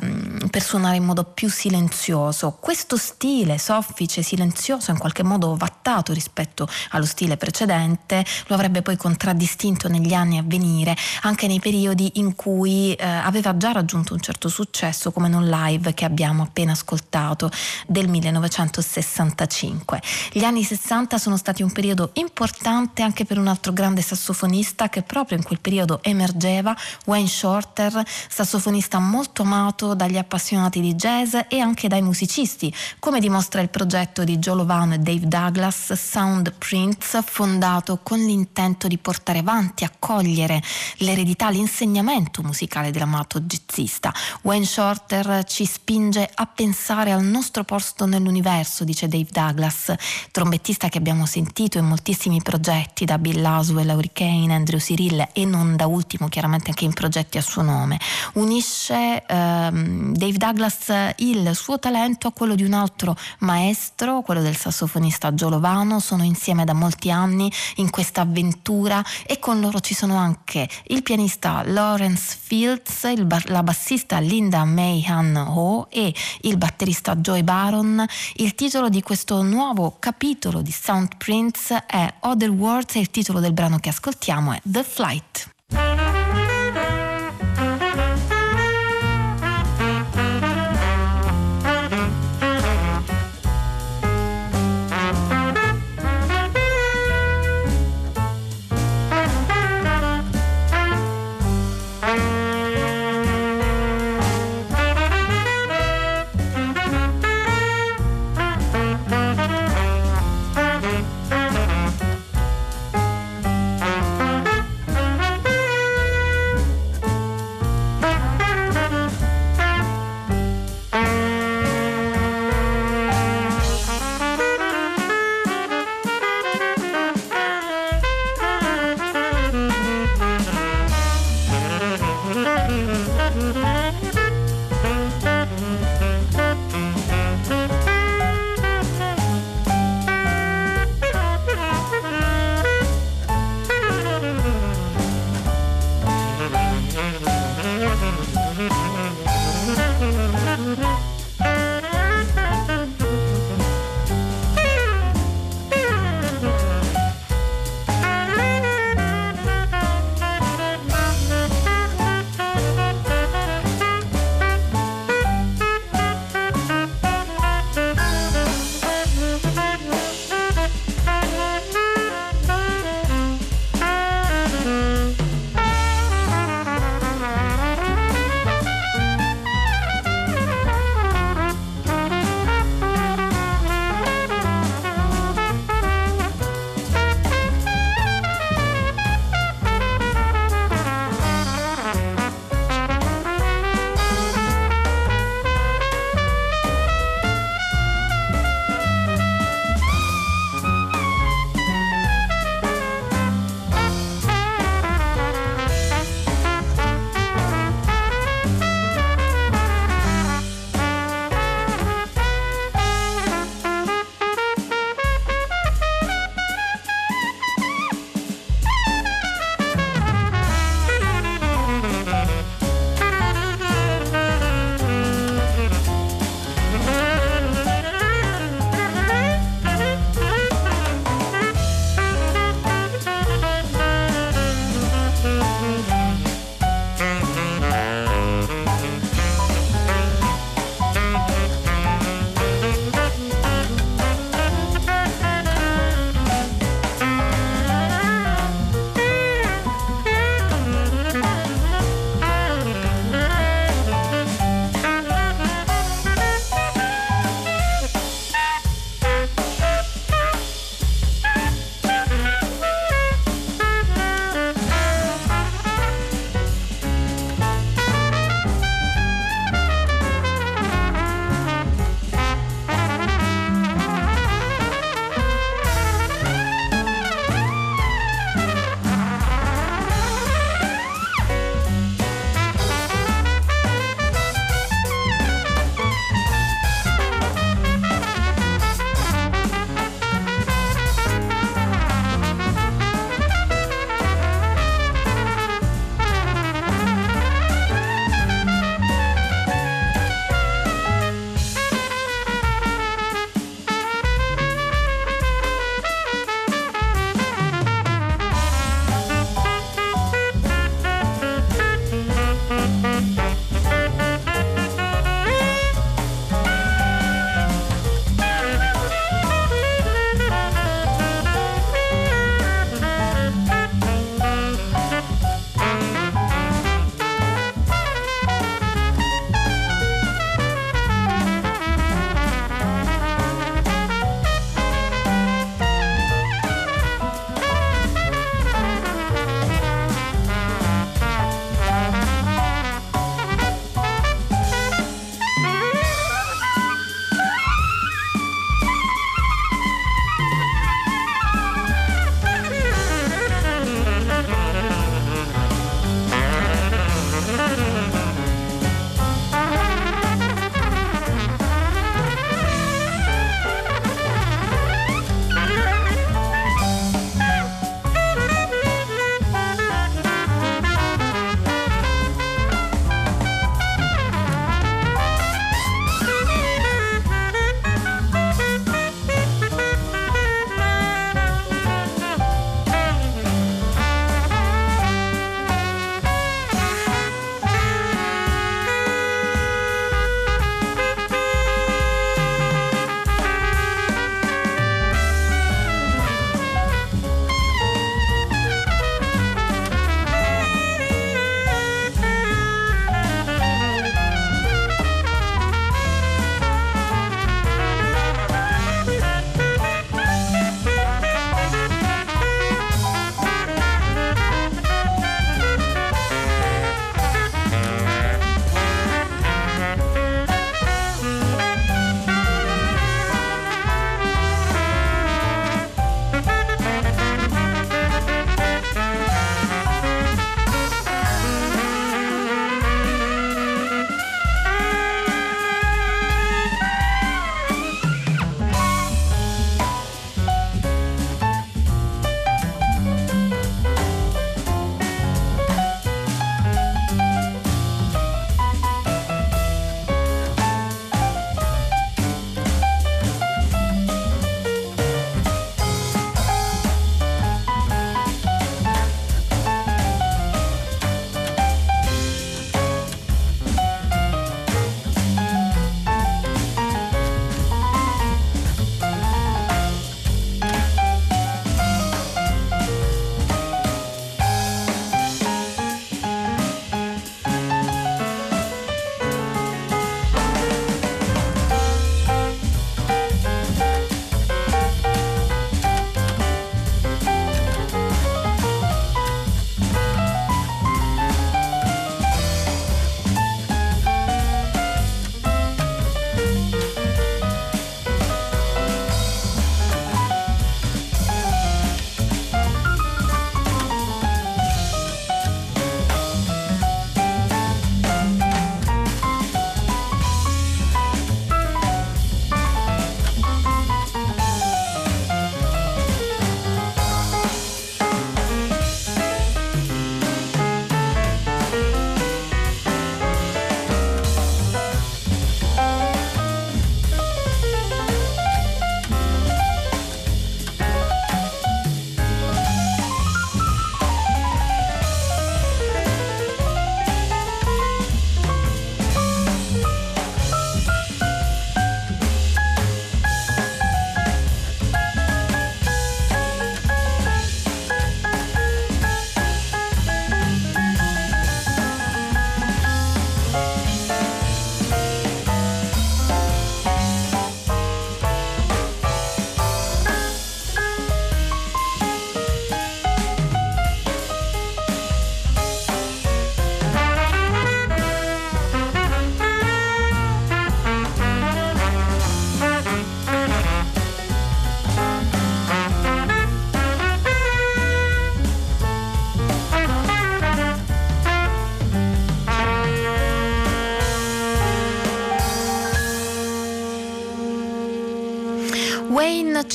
per 0.49 0.61
suonare 0.61 0.97
in 0.97 1.03
modo 1.03 1.23
più 1.23 1.49
silenzioso. 1.49 2.57
Questo 2.59 2.97
stile 2.97 3.57
soffice, 3.57 4.21
silenzioso, 4.21 4.91
in 4.91 4.97
qualche 4.97 5.23
modo 5.23 5.55
vattato 5.55 6.13
rispetto 6.13 6.67
allo 6.91 7.05
stile 7.05 7.37
precedente, 7.37 8.25
lo 8.47 8.55
avrebbe 8.55 8.81
poi 8.81 8.95
contraddistinto 8.95 9.87
negli 9.87 10.13
anni 10.13 10.37
a 10.37 10.43
venire, 10.45 10.95
anche 11.23 11.47
nei 11.47 11.59
periodi 11.59 12.13
in 12.15 12.35
cui 12.35 12.93
eh, 12.93 13.05
aveva 13.05 13.57
già 13.57 13.71
raggiunto 13.71 14.13
un 14.13 14.19
certo 14.21 14.49
successo 14.49 15.11
come 15.11 15.27
in 15.27 15.33
un 15.33 15.47
live 15.47 15.93
che 15.93 16.05
abbiamo 16.05 16.43
appena 16.43 16.71
ascoltato 16.73 17.49
del 17.87 18.07
1965. 18.07 20.01
Gli 20.31 20.43
anni 20.43 20.63
60 20.63 21.17
sono 21.17 21.37
stati 21.37 21.63
un 21.63 21.71
periodo 21.71 22.11
importante 22.13 23.01
anche 23.01 23.25
per 23.25 23.37
un 23.37 23.47
altro 23.47 23.73
grande 23.73 24.01
sassofonista 24.01 24.66
che 24.89 25.01
proprio 25.01 25.37
in 25.37 25.43
quel 25.43 25.59
periodo 25.59 25.99
emergeva, 26.03 26.75
Wayne 27.05 27.27
Shorter, 27.27 28.03
sassofonista 28.29 28.99
molto 28.99 29.43
amato 29.43 29.93
dagli 29.93 30.17
appassionati 30.17 30.81
di 30.81 30.95
jazz 30.95 31.35
e 31.47 31.59
anche 31.59 31.87
dai 31.87 32.01
musicisti, 32.01 32.73
come 32.99 33.19
dimostra 33.19 33.61
il 33.61 33.69
progetto 33.69 34.23
di 34.23 34.37
Joe 34.37 34.55
Lovano 34.55 34.95
e 34.95 34.99
Dave 34.99 35.27
Douglas 35.27 35.93
Sound 35.93 36.53
Prints, 36.57 37.21
fondato 37.23 37.99
con 38.03 38.19
l'intento 38.19 38.87
di 38.87 38.97
portare 38.97 39.39
avanti, 39.39 39.83
accogliere 39.83 40.61
l'eredità, 40.97 41.49
l'insegnamento 41.49 42.41
musicale 42.43 42.91
dell'amato 42.91 43.39
jazzista. 43.39 44.13
Wayne 44.41 44.65
Shorter 44.65 45.43
ci 45.45 45.65
spinge 45.65 46.29
a 46.33 46.45
pensare 46.45 47.11
al 47.11 47.23
nostro 47.23 47.63
posto 47.63 48.05
nell'universo, 48.05 48.83
dice 48.83 49.07
Dave 49.07 49.27
Douglas, 49.29 49.93
trombettista 50.31 50.89
che 50.89 50.97
abbiamo 50.97 51.25
sentito 51.25 51.77
in 51.77 51.85
moltissimi 51.85 52.41
progetti, 52.41 53.05
da 53.05 53.17
Bill 53.17 53.41
Laswell, 53.41 53.89
Hurricane, 53.89 54.56
Andrew 54.57 54.79
Cyril 54.79 55.29
e 55.31 55.45
non 55.45 55.75
da 55.75 55.87
ultimo 55.87 56.27
chiaramente 56.27 56.69
anche 56.69 56.83
in 56.85 56.93
progetti 56.93 57.37
a 57.37 57.41
suo 57.41 57.61
nome. 57.61 57.99
Unisce 58.33 59.23
ehm, 59.25 60.13
Dave 60.15 60.37
Douglas 60.37 61.13
il 61.17 61.51
suo 61.55 61.79
talento 61.79 62.27
a 62.27 62.31
quello 62.31 62.55
di 62.55 62.63
un 62.63 62.73
altro 62.73 63.15
maestro, 63.39 64.21
quello 64.21 64.41
del 64.41 64.55
sassofonista 64.55 65.33
Giolovano, 65.33 65.99
sono 65.99 66.23
insieme 66.23 66.65
da 66.65 66.73
molti 66.73 67.09
anni 67.11 67.51
in 67.75 67.89
questa 67.89 68.21
avventura 68.21 69.03
e 69.25 69.39
con 69.39 69.59
loro 69.59 69.79
ci 69.79 69.93
sono 69.93 70.17
anche 70.17 70.67
il 70.87 71.03
pianista 71.03 71.63
Lawrence 71.65 72.37
Fields, 72.39 73.21
bar- 73.23 73.49
la 73.49 73.63
bassista 73.63 74.19
Linda 74.19 74.63
Mayhan 74.65 75.35
Ho 75.35 75.87
e 75.89 76.13
il 76.41 76.57
batterista 76.57 77.15
Joy 77.15 77.43
Baron. 77.43 78.05
Il 78.35 78.55
titolo 78.55 78.89
di 78.89 79.01
questo 79.01 79.41
nuovo 79.41 79.97
capitolo 79.99 80.61
di 80.61 80.71
Soundprints 80.71 81.71
è 81.85 82.13
Other 82.21 82.49
Words 82.49 82.95
e 82.95 82.99
il 82.99 83.11
titolo 83.11 83.39
del 83.39 83.53
brano 83.53 83.77
che 83.79 83.89
ascoltiamo 83.89 84.46
The 84.65 84.83
Flight. 84.83 85.47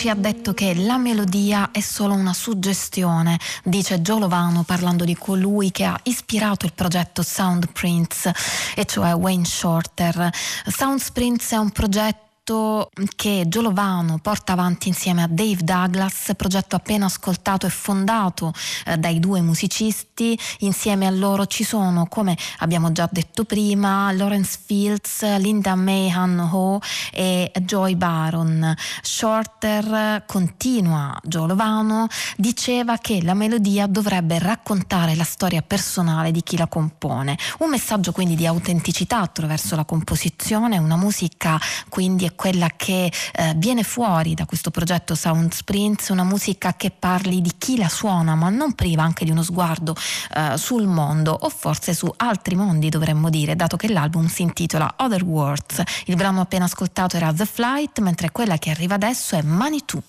Ci 0.03 0.09
ha 0.09 0.15
detto 0.17 0.53
che 0.53 0.75
la 0.75 0.99
melodia 0.99 1.71
è 1.71 1.79
solo 1.79 2.15
una 2.15 2.33
suggestione, 2.33 3.39
dice 3.63 4.03
Giolovano 4.03 4.65
parlando 4.65 5.05
di 5.05 5.15
colui 5.15 5.71
che 5.71 5.85
ha 5.85 5.97
ispirato 6.03 6.67
il 6.67 6.73
progetto 6.73 7.23
Soundprints, 7.23 8.29
e 8.75 8.85
cioè 8.85 9.15
Wayne 9.15 9.45
Shorter. 9.45 10.29
Soundprints 10.67 11.53
è 11.53 11.57
un 11.57 11.71
progetto 11.71 12.22
progetto 12.43 12.91
che 13.15 13.45
Giolovano 13.47 14.19
porta 14.19 14.53
avanti 14.53 14.89
insieme 14.89 15.23
a 15.23 15.29
Dave 15.29 15.63
Douglas, 15.63 16.33
progetto 16.37 16.77
appena 16.77 17.07
ascoltato 17.07 17.67
e 17.67 17.71
fondato 17.71 18.53
eh, 18.87 18.97
dai 18.97 19.21
due 19.21 19.41
musicisti. 19.41 20.39
Insieme 20.61 21.07
a 21.07 21.11
loro 21.11 21.47
ci 21.47 21.63
sono, 21.63 22.07
come 22.07 22.37
abbiamo 22.59 22.91
già 22.91 23.09
detto 23.11 23.45
prima, 23.45 24.11
Lawrence 24.13 24.59
Fields, 24.65 25.39
Linda 25.39 25.75
Mahan 25.75 26.39
Ho 26.53 26.81
e 27.13 27.51
Joy 27.61 27.95
Baron. 27.95 28.75
Shorter 29.03 30.25
continua 30.27 31.17
Giolovano, 31.23 32.09
diceva 32.37 32.99
che 32.99 33.23
la 33.23 33.35
melodia 33.35 33.87
dovrebbe 33.87 34.39
raccontare 34.39 35.15
la 35.15 35.25
storia 35.25 35.63
personale 35.63 36.33
di 36.33 36.43
chi 36.43 36.57
la 36.57 36.67
compone. 36.67 37.39
Un 37.59 37.71
messaggio 37.71 38.13
quindi 38.13 38.35
di 38.35 38.47
autenticità 38.47 39.21
attraverso 39.21 39.77
la 39.77 39.85
composizione, 39.85 40.79
una 40.79 40.97
musica 40.97 41.61
quindi 41.89 42.31
quella 42.35 42.69
che 42.77 43.13
eh, 43.33 43.53
viene 43.57 43.83
fuori 43.83 44.35
da 44.35 44.45
questo 44.47 44.71
progetto 44.71 45.15
Sound 45.15 45.53
Sprints, 45.53 46.09
una 46.09 46.25
musica 46.25 46.75
che 46.75 46.91
parli 46.91 47.41
di 47.41 47.53
chi 47.59 47.77
la 47.77 47.89
suona, 47.89 48.35
ma 48.35 48.49
non 48.49 48.75
priva 48.75 49.03
anche 49.03 49.25
di 49.25 49.31
uno 49.31 49.43
sguardo 49.43 49.95
eh, 50.35 50.57
sul 50.57 50.87
mondo 50.87 51.33
o 51.33 51.49
forse 51.49 51.95
su 51.95 52.13
altri 52.17 52.55
mondi 52.55 52.89
dovremmo 52.89 53.31
dire, 53.31 53.57
dato 53.57 53.77
che 53.77 53.89
l'album 53.89 54.27
si 54.27 54.43
intitola 54.43 54.95
Other 54.99 55.25
Worlds. 55.25 55.83
Il 56.07 56.17
brano 56.17 56.41
appena 56.41 56.65
ascoltato 56.65 57.17
era 57.17 57.33
The 57.33 57.47
Flight, 57.47 58.01
mentre 58.01 58.31
quella 58.31 58.59
che 58.59 58.71
arriva 58.71 58.95
adesso 58.95 59.37
è 59.37 59.43
Manitou. 59.43 60.03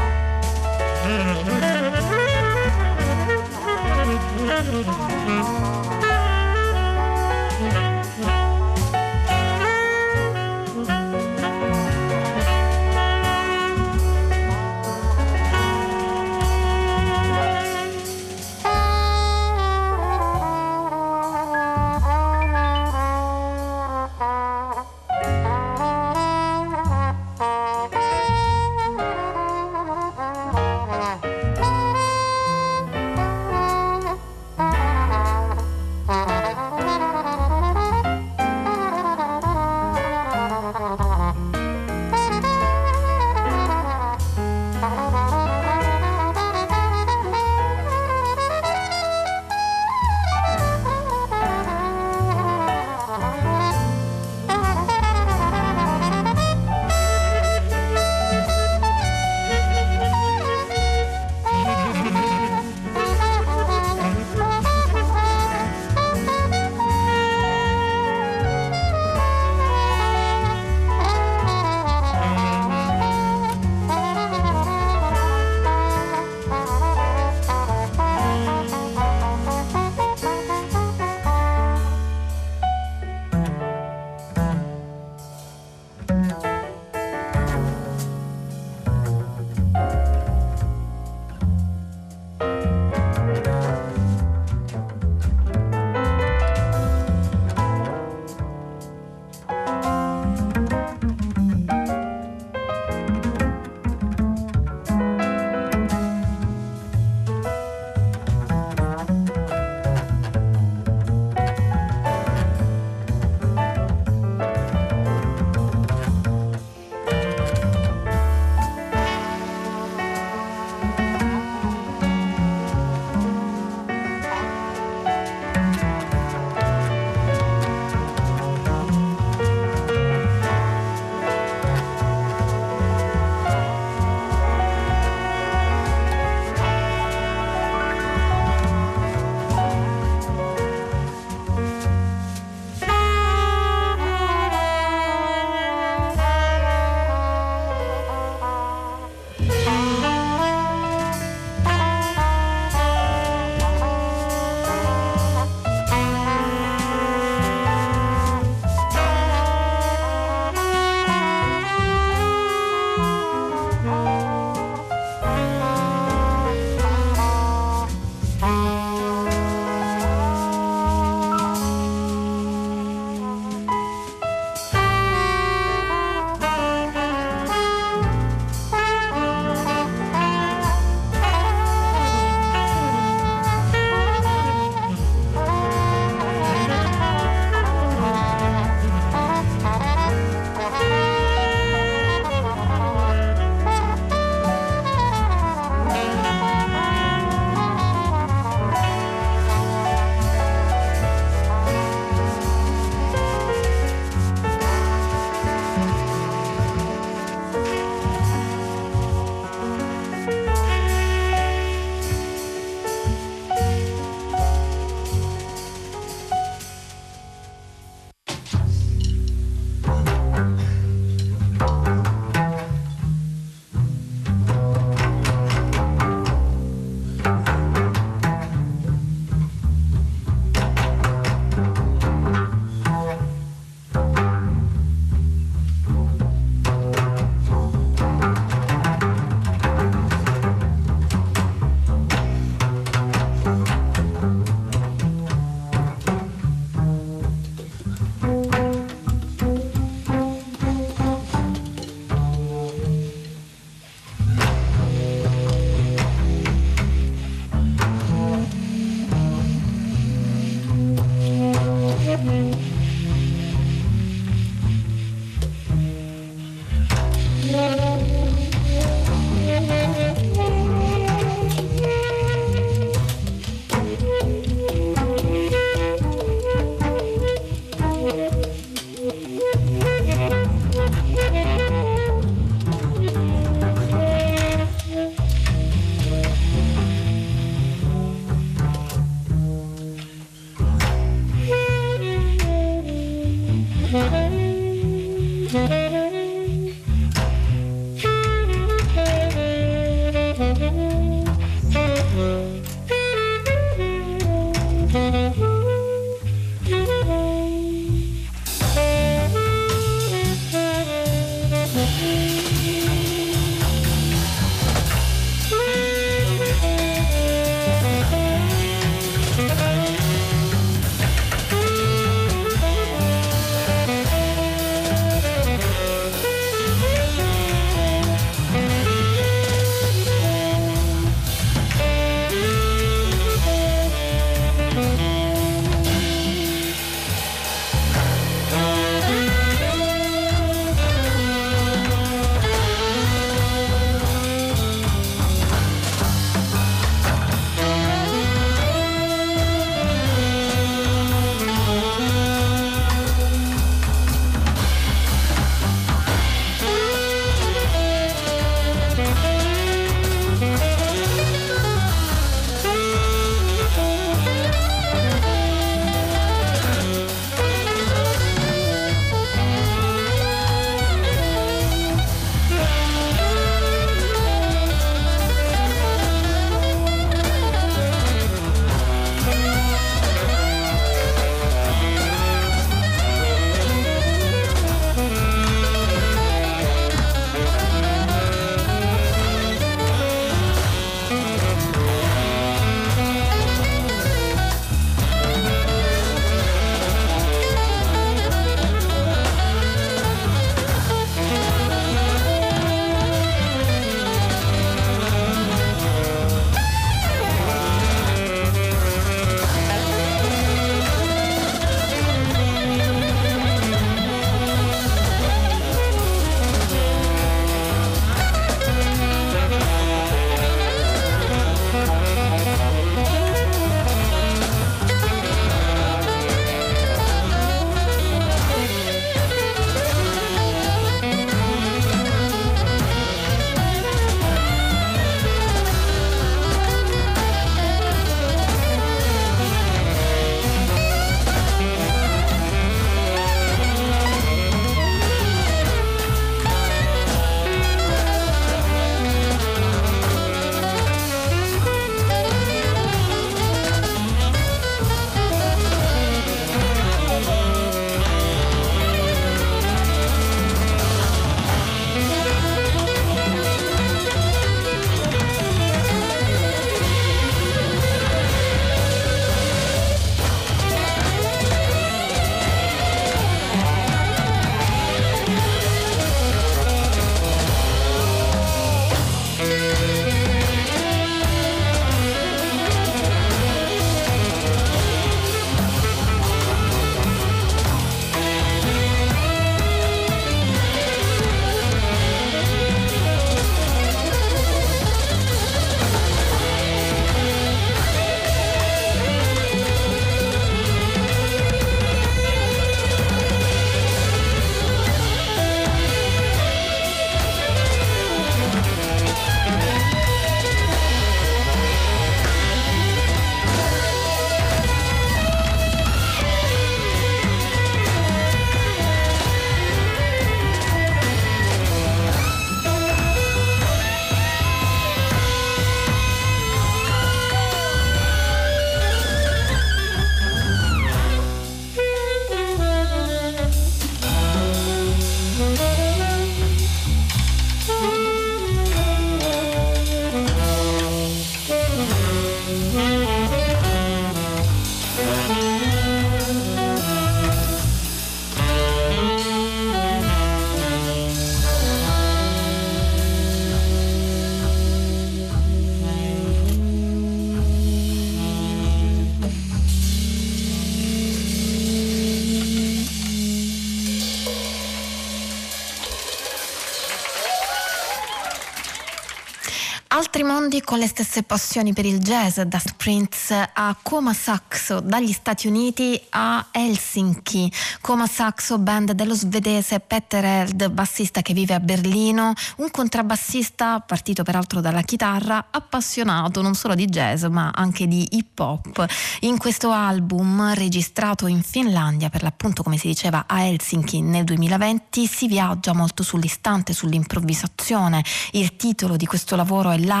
Mondi 570.20 570.60
con 570.60 570.78
le 570.78 570.86
stesse 570.86 571.22
passioni 571.22 571.72
per 571.72 571.86
il 571.86 571.98
jazz, 571.98 572.38
da 572.40 572.60
Prince 572.76 573.50
a 573.50 573.74
Coma 573.82 574.12
Saxo, 574.12 574.80
dagli 574.80 575.10
Stati 575.10 575.46
Uniti 575.46 575.98
a 576.10 576.48
Helsinki. 576.50 577.50
Coma 577.80 578.06
Saxo, 578.06 578.58
band 578.58 578.92
dello 578.92 579.14
svedese 579.14 579.80
Petter 579.80 580.22
Eld, 580.22 580.68
bassista 580.70 581.22
che 581.22 581.32
vive 581.32 581.54
a 581.54 581.60
Berlino, 581.60 582.34
un 582.56 582.70
contrabbassista 582.70 583.80
partito 583.80 584.22
peraltro 584.22 584.60
dalla 584.60 584.82
chitarra, 584.82 585.46
appassionato 585.50 586.42
non 586.42 586.54
solo 586.54 586.74
di 586.74 586.84
jazz 586.84 587.24
ma 587.24 587.50
anche 587.54 587.88
di 587.88 588.06
hip 588.10 588.38
hop. 588.38 588.86
In 589.20 589.38
questo 589.38 589.70
album, 589.70 590.52
registrato 590.52 591.26
in 591.26 591.42
Finlandia, 591.42 592.10
per 592.10 592.22
l'appunto 592.22 592.62
come 592.62 592.76
si 592.76 592.86
diceva 592.86 593.24
a 593.26 593.44
Helsinki 593.44 594.02
nel 594.02 594.24
2020, 594.24 595.06
si 595.06 595.26
viaggia 595.26 595.72
molto 595.72 596.02
sull'istante, 596.02 596.74
sull'improvvisazione. 596.74 598.04
Il 598.32 598.56
titolo 598.56 598.96
di 598.96 599.06
questo 599.06 599.36
lavoro 599.36 599.70
è 599.70 599.78
live. 599.78 600.00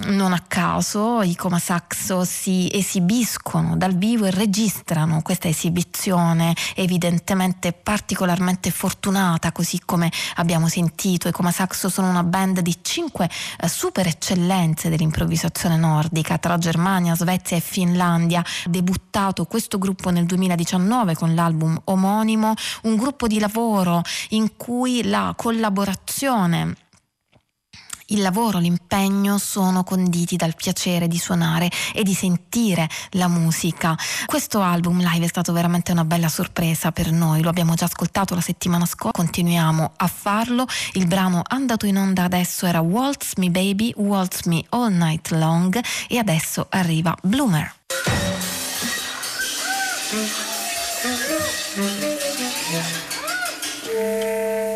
Non 0.00 0.32
a 0.32 0.42
caso 0.46 1.22
i 1.22 1.34
Coma 1.34 1.58
Saxo 1.58 2.24
si 2.24 2.68
esibiscono 2.72 3.76
dal 3.76 3.94
vivo 3.96 4.26
e 4.26 4.30
registrano 4.30 5.22
questa 5.22 5.48
esibizione 5.48 6.54
evidentemente 6.74 7.72
particolarmente 7.72 8.70
fortunata, 8.70 9.52
così 9.52 9.80
come 9.84 10.10
abbiamo 10.36 10.68
sentito. 10.68 11.28
I 11.28 11.32
Coma 11.32 11.52
Saxo 11.52 11.88
sono 11.88 12.10
una 12.10 12.22
band 12.22 12.60
di 12.60 12.76
cinque 12.82 13.30
eh, 13.60 13.68
super 13.68 14.06
eccellenze 14.06 14.88
dell'improvvisazione 14.90 15.76
nordica 15.76 16.36
tra 16.38 16.58
Germania, 16.58 17.14
Svezia 17.14 17.56
e 17.56 17.60
Finlandia. 17.60 18.44
Debuttato 18.66 19.44
questo 19.46 19.78
gruppo 19.78 20.10
nel 20.10 20.26
2019 20.26 21.14
con 21.14 21.34
l'album 21.34 21.80
omonimo, 21.84 22.54
un 22.82 22.96
gruppo 22.96 23.26
di 23.26 23.38
lavoro 23.38 24.02
in 24.30 24.56
cui 24.56 25.02
la 25.04 25.32
collaborazione 25.36 26.86
il 28.10 28.22
lavoro, 28.22 28.58
l'impegno 28.58 29.36
sono 29.36 29.84
conditi 29.84 30.36
dal 30.36 30.54
piacere 30.54 31.08
di 31.08 31.18
suonare 31.18 31.70
e 31.92 32.02
di 32.04 32.14
sentire 32.14 32.88
la 33.10 33.28
musica. 33.28 33.94
Questo 34.24 34.62
album 34.62 35.02
live 35.02 35.26
è 35.26 35.28
stato 35.28 35.52
veramente 35.52 35.92
una 35.92 36.06
bella 36.06 36.30
sorpresa 36.30 36.90
per 36.90 37.12
noi, 37.12 37.42
lo 37.42 37.50
abbiamo 37.50 37.74
già 37.74 37.84
ascoltato 37.84 38.34
la 38.34 38.40
settimana 38.40 38.86
scorsa, 38.86 39.12
continuiamo 39.12 39.92
a 39.94 40.06
farlo. 40.06 40.66
Il 40.92 41.06
brano 41.06 41.42
andato 41.46 41.84
in 41.84 41.98
onda 41.98 42.22
adesso 42.24 42.64
era 42.64 42.80
Waltz 42.80 43.34
Me 43.36 43.50
Baby, 43.50 43.92
Waltz 43.96 44.44
Me 44.44 44.64
All 44.70 44.94
Night 44.94 45.30
Long 45.32 45.78
e 46.08 46.16
adesso 46.16 46.66
arriva 46.70 47.14
Bloomer. 47.22 47.74
Yeah. 53.90 54.67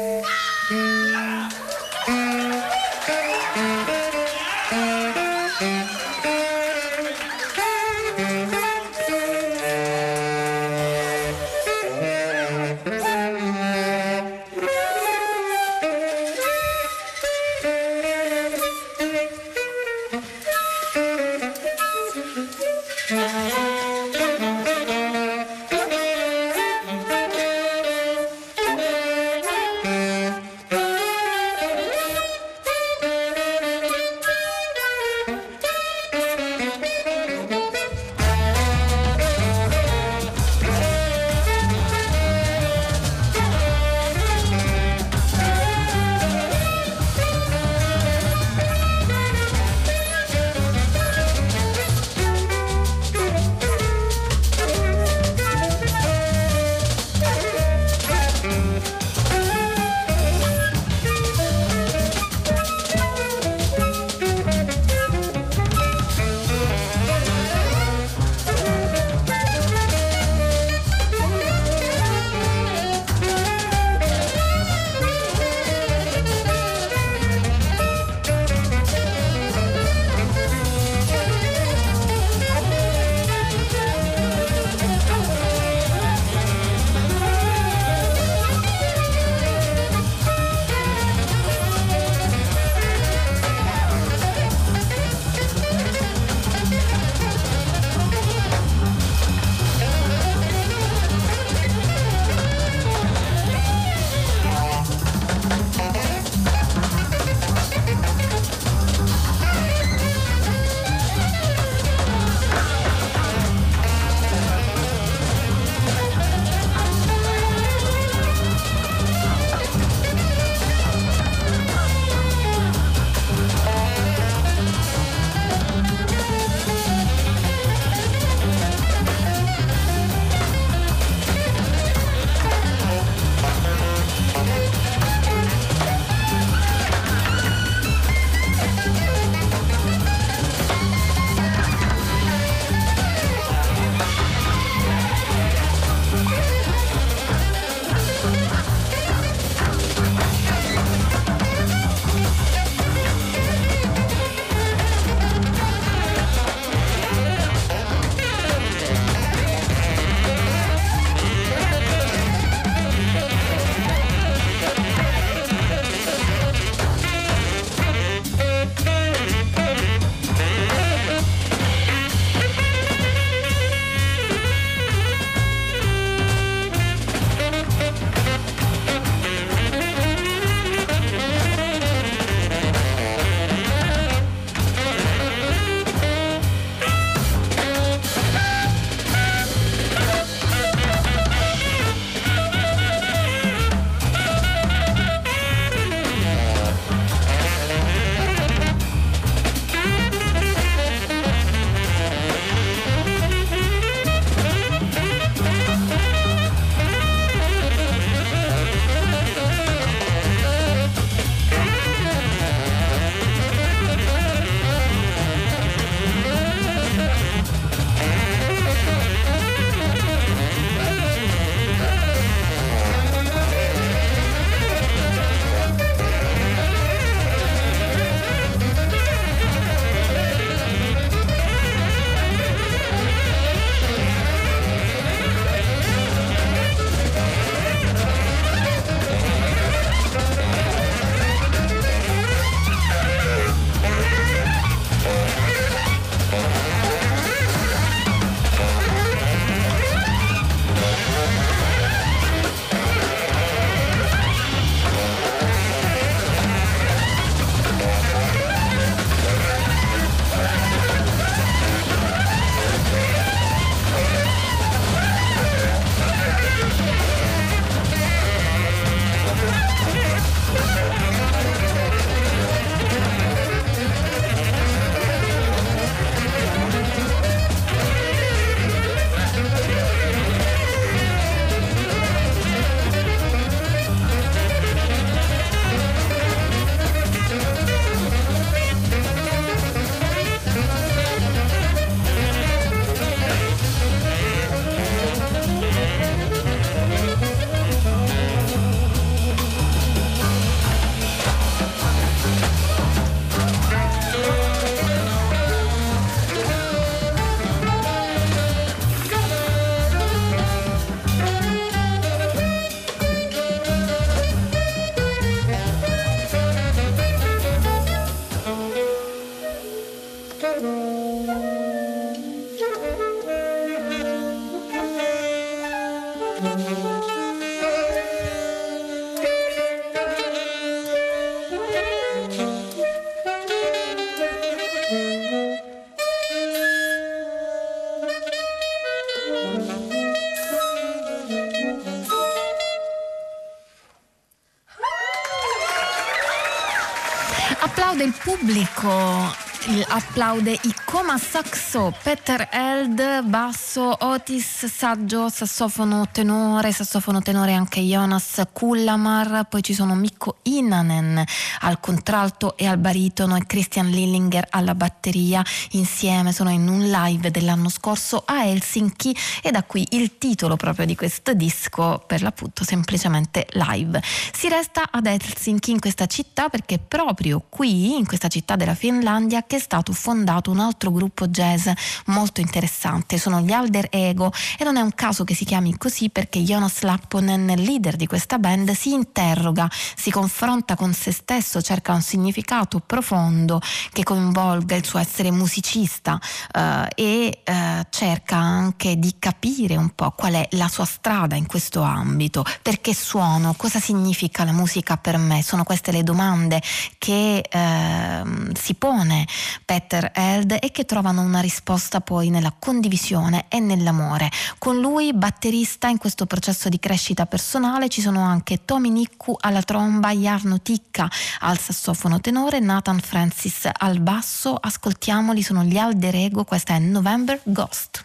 Claude 350.33 350.51
ikke. 350.53 350.82
Coma 350.93 351.17
Saxo, 351.17 351.95
Peter 352.03 352.51
Eld, 352.53 353.23
basso, 353.23 353.97
Otis, 354.01 354.67
saggio, 354.67 355.31
sassofono 355.31 356.07
tenore, 356.13 356.71
sassofono 356.71 357.23
tenore 357.23 357.55
anche 357.55 357.81
Jonas 357.81 358.43
Kullamar, 358.53 359.49
poi 359.49 359.63
ci 359.63 359.73
sono 359.73 359.95
Mikko 359.95 360.41
Inanen 360.43 361.25
al 361.61 361.81
contralto 361.81 362.59
e 362.59 362.67
al 362.67 362.77
baritono 362.77 363.37
e 363.37 363.47
Christian 363.47 363.89
Lillinger 363.89 364.49
alla 364.51 364.75
batteria, 364.75 365.43
insieme 365.71 366.31
sono 366.31 366.51
in 366.51 366.69
un 366.69 366.83
live 366.83 367.31
dell'anno 367.31 367.71
scorso 367.71 368.23
a 368.27 368.45
Helsinki 368.45 369.17
e 369.41 369.51
da 369.51 369.63
qui 369.63 369.87
il 369.93 370.19
titolo 370.19 370.57
proprio 370.57 370.85
di 370.85 370.95
questo 370.95 371.33
disco, 371.33 372.05
per 372.07 372.21
l'appunto 372.21 372.65
semplicemente 372.65 373.47
live. 373.53 374.03
Si 374.35 374.47
resta 374.47 374.83
ad 374.91 375.07
Helsinki 375.07 375.71
in 375.71 375.81
questa 375.81 376.05
città 376.05 376.51
perché 376.51 376.79
proprio 376.79 377.43
qui, 377.49 377.97
in 377.97 378.07
questa 378.07 378.29
città 378.29 378.57
della 378.57 378.75
Finlandia, 378.75 379.43
che 379.47 379.57
è 379.57 379.59
stato 379.59 379.95
fondato 379.95 380.51
un 380.51 380.61
altro 380.61 380.81
gruppo 380.91 381.29
jazz 381.29 381.69
molto 382.07 382.41
interessante, 382.41 383.19
sono 383.19 383.41
gli 383.41 383.53
Alder 383.53 383.89
Ego 383.91 384.33
e 384.59 384.65
non 384.65 384.77
è 384.77 384.81
un 384.81 384.95
caso 384.95 385.25
che 385.25 385.35
si 385.35 385.45
chiami 385.45 385.77
così 385.77 386.11
perché 386.11 386.41
Jonas 386.43 386.81
Lapponen, 386.83 387.47
leader 387.47 387.97
di 387.97 388.07
questa 388.07 388.39
band, 388.39 388.73
si 388.73 388.93
interroga, 388.93 389.71
si 389.71 390.11
confronta 390.11 390.75
con 390.75 390.93
se 390.93 391.13
stesso, 391.13 391.63
cerca 391.63 391.93
un 391.93 392.03
significato 392.03 392.81
profondo 392.81 393.61
che 393.93 394.03
coinvolga 394.03 394.75
il 394.75 394.85
suo 394.85 394.99
essere 394.99 395.31
musicista 395.31 396.19
eh, 396.53 396.89
e 396.95 397.41
eh, 397.45 397.87
cerca 397.91 398.37
anche 398.37 398.99
di 398.99 399.15
capire 399.19 399.77
un 399.77 399.91
po' 399.95 400.11
qual 400.11 400.35
è 400.35 400.49
la 400.53 400.69
sua 400.69 400.85
strada 400.85 401.37
in 401.37 401.47
questo 401.47 401.83
ambito, 401.83 402.45
perché 402.63 402.95
suono, 402.95 403.55
cosa 403.55 403.79
significa 403.79 404.45
la 404.45 404.53
musica 404.53 404.97
per 404.97 405.19
me, 405.19 405.43
sono 405.43 405.65
queste 405.65 405.93
le 405.93 406.03
domande 406.03 406.61
che 406.99 407.45
eh, 407.49 408.23
si 408.55 408.75
pone 408.75 409.27
Peter 409.65 410.11
Held 410.15 410.57
e 410.61 410.71
che 410.73 410.85
trovano 410.85 411.23
una 411.23 411.41
risposta 411.41 412.01
poi 412.01 412.31
nella 412.31 412.53
condivisione 412.59 413.45
e 413.49 413.61
nell'amore. 413.61 414.31
Con 414.59 414.81
lui, 414.81 415.13
batterista 415.15 415.87
in 415.87 415.99
questo 415.99 416.27
processo 416.27 416.69
di 416.69 416.81
crescita 416.81 417.27
personale, 417.27 417.89
ci 417.89 418.01
sono 418.01 418.23
anche 418.23 418.65
Tommy 418.65 418.91
Nicku 418.91 419.37
alla 419.39 419.63
tromba, 419.63 420.11
Jarno 420.11 420.61
Ticca 420.61 421.09
al 421.41 421.59
sassofono 421.59 422.21
tenore, 422.21 422.59
Nathan 422.59 422.99
Francis 422.99 423.69
al 423.73 424.01
basso. 424.01 424.57
Ascoltiamoli, 424.57 425.43
sono 425.43 425.63
gli 425.63 425.77
Alder 425.77 426.17
Ego, 426.17 426.45
questa 426.45 426.75
è 426.75 426.79
November 426.81 427.41
Ghost. 427.45 428.05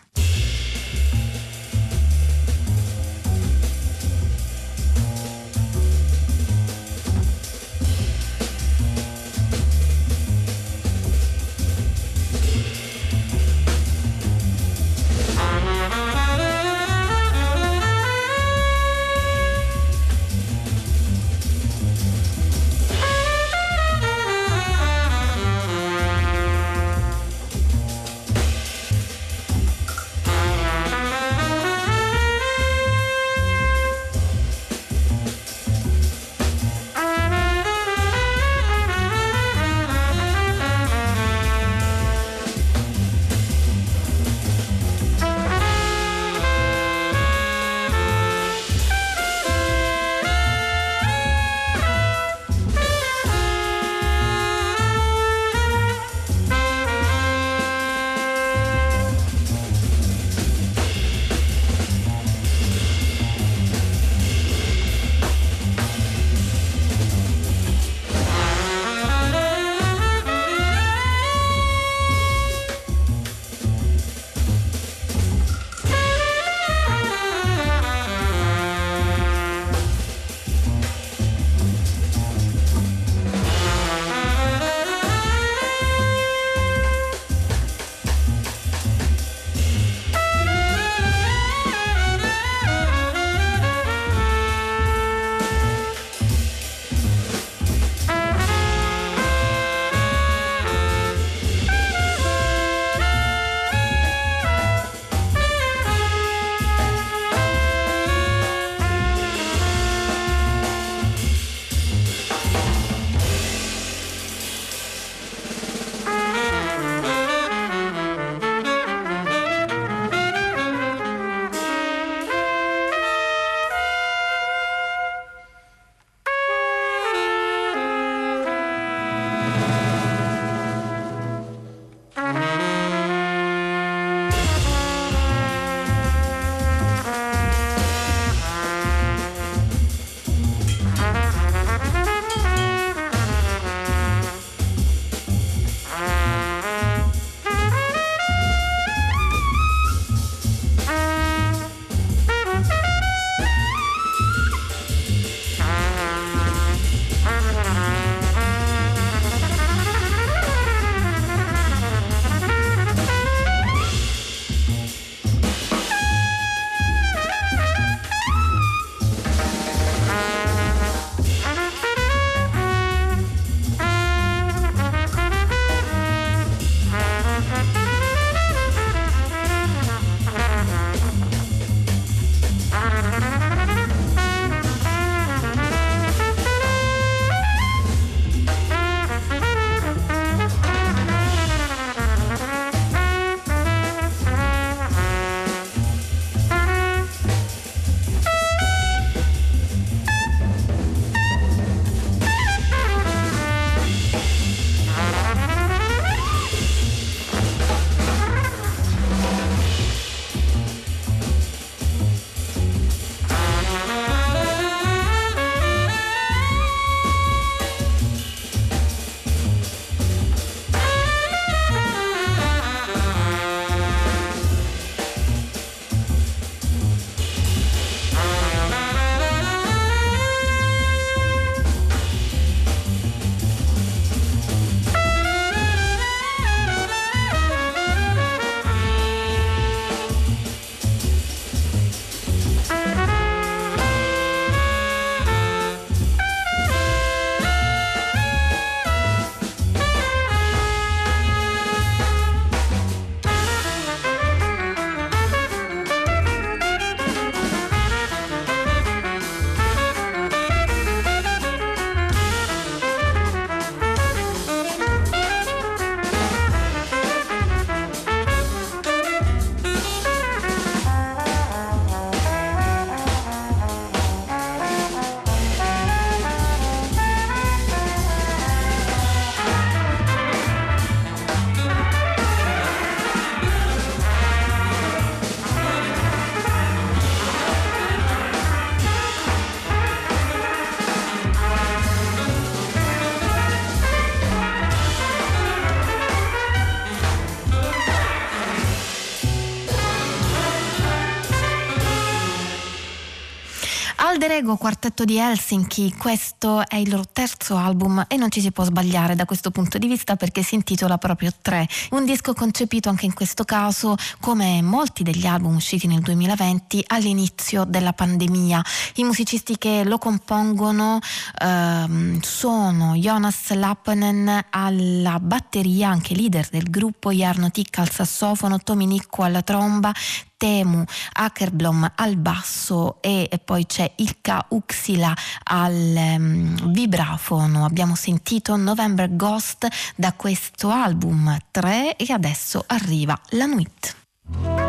Alder 304.37 304.51
Ego, 304.51 304.55
quartetto 304.55 305.03
di 305.03 305.17
Helsinki, 305.17 305.95
questo 305.97 306.65
è 306.67 306.75
il 306.75 306.89
loro 306.89 307.05
terzo 307.11 307.57
album 307.57 308.05
e 308.07 308.17
non 308.17 308.29
ci 308.29 308.39
si 308.39 308.51
può 308.51 308.63
sbagliare 308.63 309.15
da 309.15 309.25
questo 309.25 309.49
punto 309.49 309.79
di 309.79 309.87
vista 309.87 310.15
perché 310.15 310.43
si 310.43 310.53
intitola 310.53 310.97
proprio 310.97 311.31
3, 311.41 311.67
un 311.91 312.05
disco 312.05 312.33
concepito 312.33 312.89
anche 312.89 313.05
in 313.05 313.13
questo 313.13 313.43
caso 313.45 313.95
come 314.19 314.61
molti 314.61 315.01
degli 315.03 315.25
album 315.25 315.55
usciti 315.55 315.87
nel 315.87 316.01
2020 316.01 316.83
all'inizio 316.87 317.65
della 317.65 317.93
pandemia. 317.93 318.63
I 318.95 319.03
musicisti 319.03 319.57
che 319.57 319.83
lo 319.83 319.97
compongono 319.97 320.99
ehm, 321.41 322.19
sono 322.21 322.93
Jonas 322.93 323.53
Lappenen 323.53 324.45
alla 324.51 325.19
batteria, 325.19 325.89
anche 325.89 326.13
leader 326.13 326.47
del 326.49 326.69
gruppo, 326.69 327.11
Jarno 327.11 327.49
Ticca 327.49 327.81
al 327.81 327.89
sassofono, 327.89 328.59
Tomi 328.59 328.85
Nicco 328.85 329.23
alla 329.23 329.41
tromba, 329.41 329.91
Temu 330.37 330.83
Akerblom 331.13 331.93
al 331.95 332.15
basso 332.15 333.01
e, 333.01 333.27
poi 333.43 333.65
c'è 333.65 333.91
Ilka 333.95 334.45
Uxila 334.49 335.13
al 335.43 335.95
um, 335.95 336.71
vibrafono. 336.71 337.65
Abbiamo 337.65 337.95
sentito 337.95 338.55
November 338.55 339.15
Ghost 339.15 339.67
da 339.95 340.13
questo 340.13 340.69
album 340.69 341.35
3 341.49 341.95
e 341.95 342.13
adesso 342.13 342.63
arriva 342.67 343.19
la 343.31 343.45
Nuit. 343.47 344.66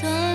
对 0.00 0.29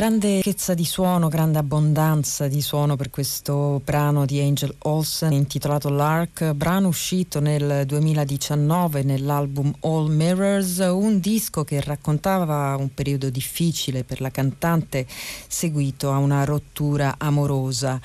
Grande 0.00 0.36
ricchezza 0.36 0.72
di 0.72 0.86
suono, 0.86 1.28
grande 1.28 1.58
abbondanza 1.58 2.48
di 2.48 2.62
suono 2.62 2.96
per 2.96 3.10
questo 3.10 3.82
brano 3.84 4.24
di 4.24 4.40
Angel 4.40 4.74
Olsen 4.84 5.30
intitolato 5.30 5.90
Lark, 5.90 6.52
brano 6.52 6.88
uscito 6.88 7.38
nel 7.38 7.84
2019 7.84 9.02
nell'album 9.02 9.70
All 9.80 10.08
Mirrors, 10.08 10.78
un 10.78 11.20
disco 11.20 11.64
che 11.64 11.82
raccontava 11.82 12.76
un 12.78 12.94
periodo 12.94 13.28
difficile 13.28 14.02
per 14.02 14.22
la 14.22 14.30
cantante 14.30 15.06
seguito 15.46 16.10
a 16.10 16.16
una 16.16 16.44
rottura 16.44 17.16
amorosa. 17.18 18.00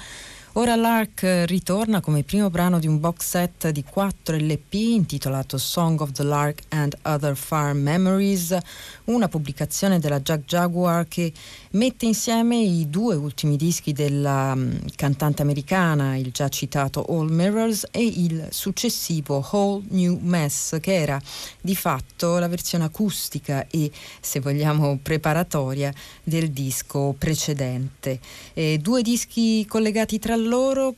Ora 0.57 0.77
Lark 0.77 1.43
ritorna 1.47 1.99
come 1.99 2.23
primo 2.23 2.49
brano 2.49 2.79
di 2.79 2.87
un 2.87 2.97
box 2.97 3.27
set 3.27 3.69
di 3.71 3.83
4 3.83 4.37
LP 4.37 4.73
intitolato 4.75 5.57
Song 5.57 5.99
of 5.99 6.13
the 6.13 6.23
Lark 6.23 6.61
and 6.69 6.95
Other 7.01 7.35
Farm 7.35 7.79
Memories, 7.79 8.57
una 9.05 9.27
pubblicazione 9.27 9.99
della 9.99 10.21
Jack 10.21 10.45
Jaguar 10.45 11.09
che 11.09 11.33
mette 11.71 12.05
insieme 12.05 12.55
i 12.55 12.89
due 12.89 13.15
ultimi 13.15 13.57
dischi 13.57 13.91
della 13.91 14.53
um, 14.55 14.79
cantante 14.95 15.41
americana, 15.41 16.15
il 16.15 16.31
già 16.31 16.47
citato 16.47 17.03
All 17.03 17.27
Mirrors 17.29 17.87
e 17.91 18.05
il 18.05 18.47
successivo 18.51 19.45
Whole 19.51 19.83
New 19.89 20.17
Mess, 20.21 20.79
che 20.79 20.95
era 20.95 21.21
di 21.59 21.75
fatto 21.75 22.37
la 22.37 22.47
versione 22.47 22.85
acustica 22.85 23.67
e, 23.67 23.91
se 24.21 24.39
vogliamo, 24.39 24.99
preparatoria 25.03 25.93
del 26.23 26.51
disco 26.51 27.13
precedente. 27.17 28.21
E 28.53 28.79
due 28.81 29.01
dischi 29.01 29.65
collegati 29.65 30.17
tra 30.17 30.33
loro 30.37 30.43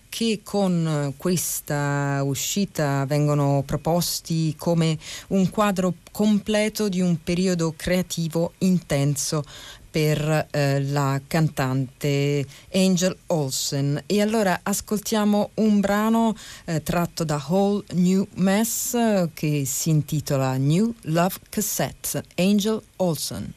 che 0.10 0.42
con 0.44 1.14
questa 1.18 2.22
uscita 2.24 3.06
vengono 3.06 3.64
proposti 3.66 4.54
come 4.58 4.98
un 5.28 5.50
quadro 5.50 5.94
completo 6.12 6.90
di 6.90 7.02
un 7.02 7.22
periodo 7.24 7.74
creativo 7.76 8.54
intenso 8.60 9.44
per 9.90 10.48
eh, 10.52 10.84
la 10.84 11.20
cantante 11.26 12.46
Angel 12.74 13.18
Olsen. 13.28 14.04
E 14.06 14.22
allora 14.22 14.60
ascoltiamo 14.62 15.52
un 15.56 15.80
brano 15.80 16.36
eh, 16.66 16.84
tratto 16.84 17.24
da 17.24 17.44
Whole 17.48 17.84
New 17.94 18.28
Mess 18.36 18.94
eh, 18.94 19.30
che 19.34 19.64
si 19.66 19.90
intitola 19.90 20.58
New 20.58 20.94
Love 21.02 21.36
Cassette, 21.50 22.24
Angel 22.36 22.82
Olsen. 22.98 23.54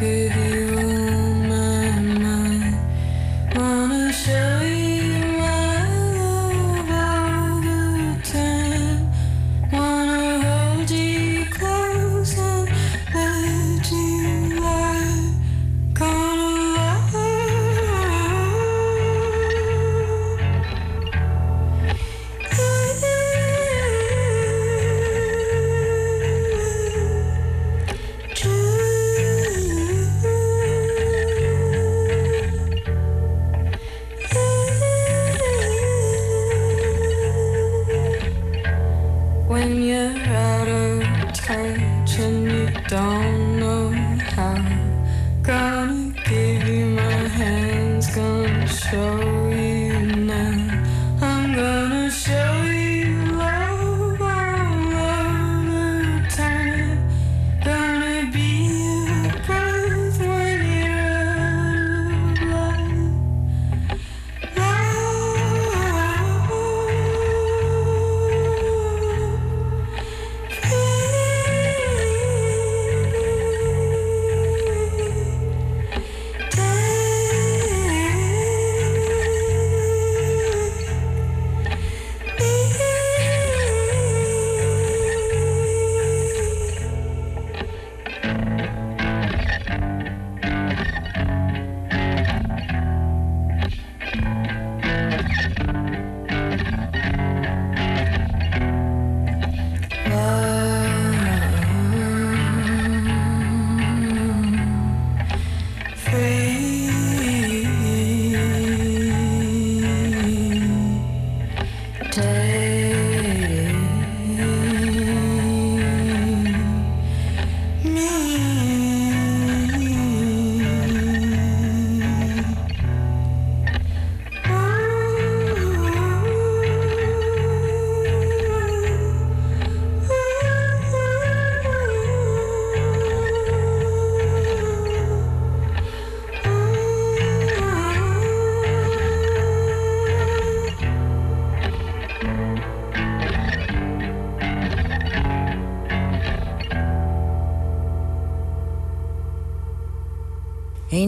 Give 0.00 0.36
you 0.36 0.47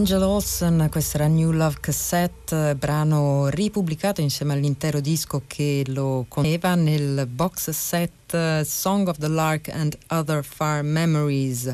Angel 0.01 0.23
Olsen, 0.23 0.87
questa 0.89 1.19
era 1.19 1.27
New 1.27 1.51
Love 1.51 1.77
Cassette, 1.79 2.73
brano 2.75 3.49
ripubblicato 3.49 4.19
insieme 4.19 4.53
all'intero 4.53 4.99
disco 4.99 5.43
che 5.45 5.83
lo 5.89 6.25
conteneva 6.27 6.73
nel 6.73 7.27
box 7.27 7.69
set 7.69 8.63
Song 8.63 9.07
of 9.07 9.19
the 9.19 9.27
Lark 9.27 9.69
and 9.69 9.95
Other 10.09 10.43
Far 10.43 10.81
Memories. 10.81 11.71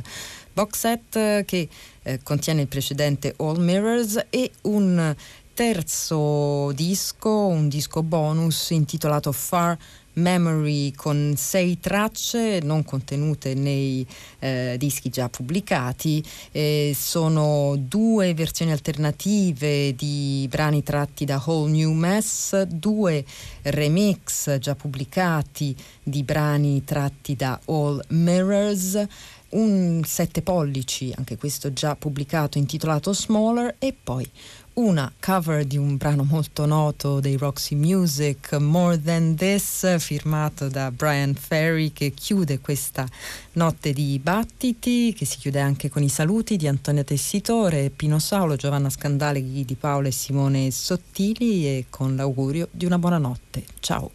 Box 0.52 0.78
set 0.78 1.45
che 1.45 1.70
eh, 2.04 2.20
contiene 2.22 2.64
il 2.64 2.68
precedente 2.68 3.34
All 3.38 3.62
Mirrors 3.62 4.26
e 4.30 4.52
un 4.64 5.16
terzo 5.54 6.74
disco, 6.74 7.30
un 7.30 7.70
disco 7.70 8.04
bonus 8.04 8.72
intitolato 8.72 9.32
Far 9.32 9.78
Memory 10.18 10.94
con 10.94 11.34
sei 11.38 11.80
tracce 11.80 12.60
non 12.64 12.84
contenute 12.84 13.53
nei 13.53 14.06
eh, 14.39 14.76
dischi 14.77 15.10
già 15.10 15.30
pubblicati. 15.30 16.23
Eh, 16.52 16.95
sono 16.95 17.76
due 17.77 18.34
versioni 18.34 18.72
alternative 18.72 19.95
di 19.95 20.48
brani 20.49 20.84
tratti 20.84 21.26
da 21.26 21.41
Whole 21.44 21.72
New 21.72 21.91
Mess, 21.91 22.61
due 22.64 23.23
remix 23.64 24.57
già 24.60 24.76
pubblicati 24.76 25.76
di 26.03 26.23
brani 26.23 26.84
tratti 26.84 27.35
da 27.35 27.60
All 27.65 28.02
Mirrors 28.10 29.06
un 29.49 30.02
7 30.03 30.41
pollici, 30.41 31.14
anche 31.15 31.38
questo 31.38 31.72
già 31.72 31.95
pubblicato, 31.95 32.57
intitolato 32.57 33.14
Smaller, 33.14 33.76
e 33.80 33.94
poi 33.94 34.30
una 34.78 35.12
cover 35.20 35.66
di 35.66 35.78
un 35.78 35.98
brano 35.98 36.24
molto 36.24 36.66
noto 36.68 37.20
dei 37.20 37.36
Roxy 37.36 37.74
Music, 37.76 38.54
More 38.54 39.02
Than 39.02 39.36
This, 39.36 39.98
firmato 39.98 40.68
da 40.68 40.91
Brian 40.91 41.34
Ferry, 41.34 41.91
che 41.91 42.12
chiude 42.12 42.60
questa 42.60 43.08
notte 43.54 43.91
di 43.91 44.20
battiti, 44.22 45.14
che 45.14 45.26
si 45.26 45.38
chiude 45.38 45.60
anche 45.60 45.90
con 45.90 46.04
i 46.04 46.10
saluti 46.10 46.58
di 46.58 46.68
Antonio 46.68 47.04
Tessitore, 47.04 47.90
Pino 47.90 48.20
Saulo, 48.20 48.56
Giovanna 48.56 48.90
Scandale, 48.90 49.41
di 49.41 49.76
Paolo 49.80 50.10
e 50.10 50.12
Simone 50.12 50.70
Sottili 50.70 51.66
e 51.66 51.86
con 51.90 52.16
l'augurio 52.16 52.68
di 52.70 52.86
una 52.86 52.99
buona 52.99 53.18
notte. 53.18 53.66
Ciao. 53.80 54.12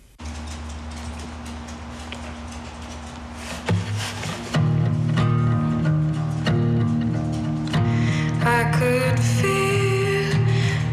I 8.45 8.71
could 8.77 9.19
feel 9.19 9.52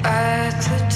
at 0.03 0.51
the 0.61 0.88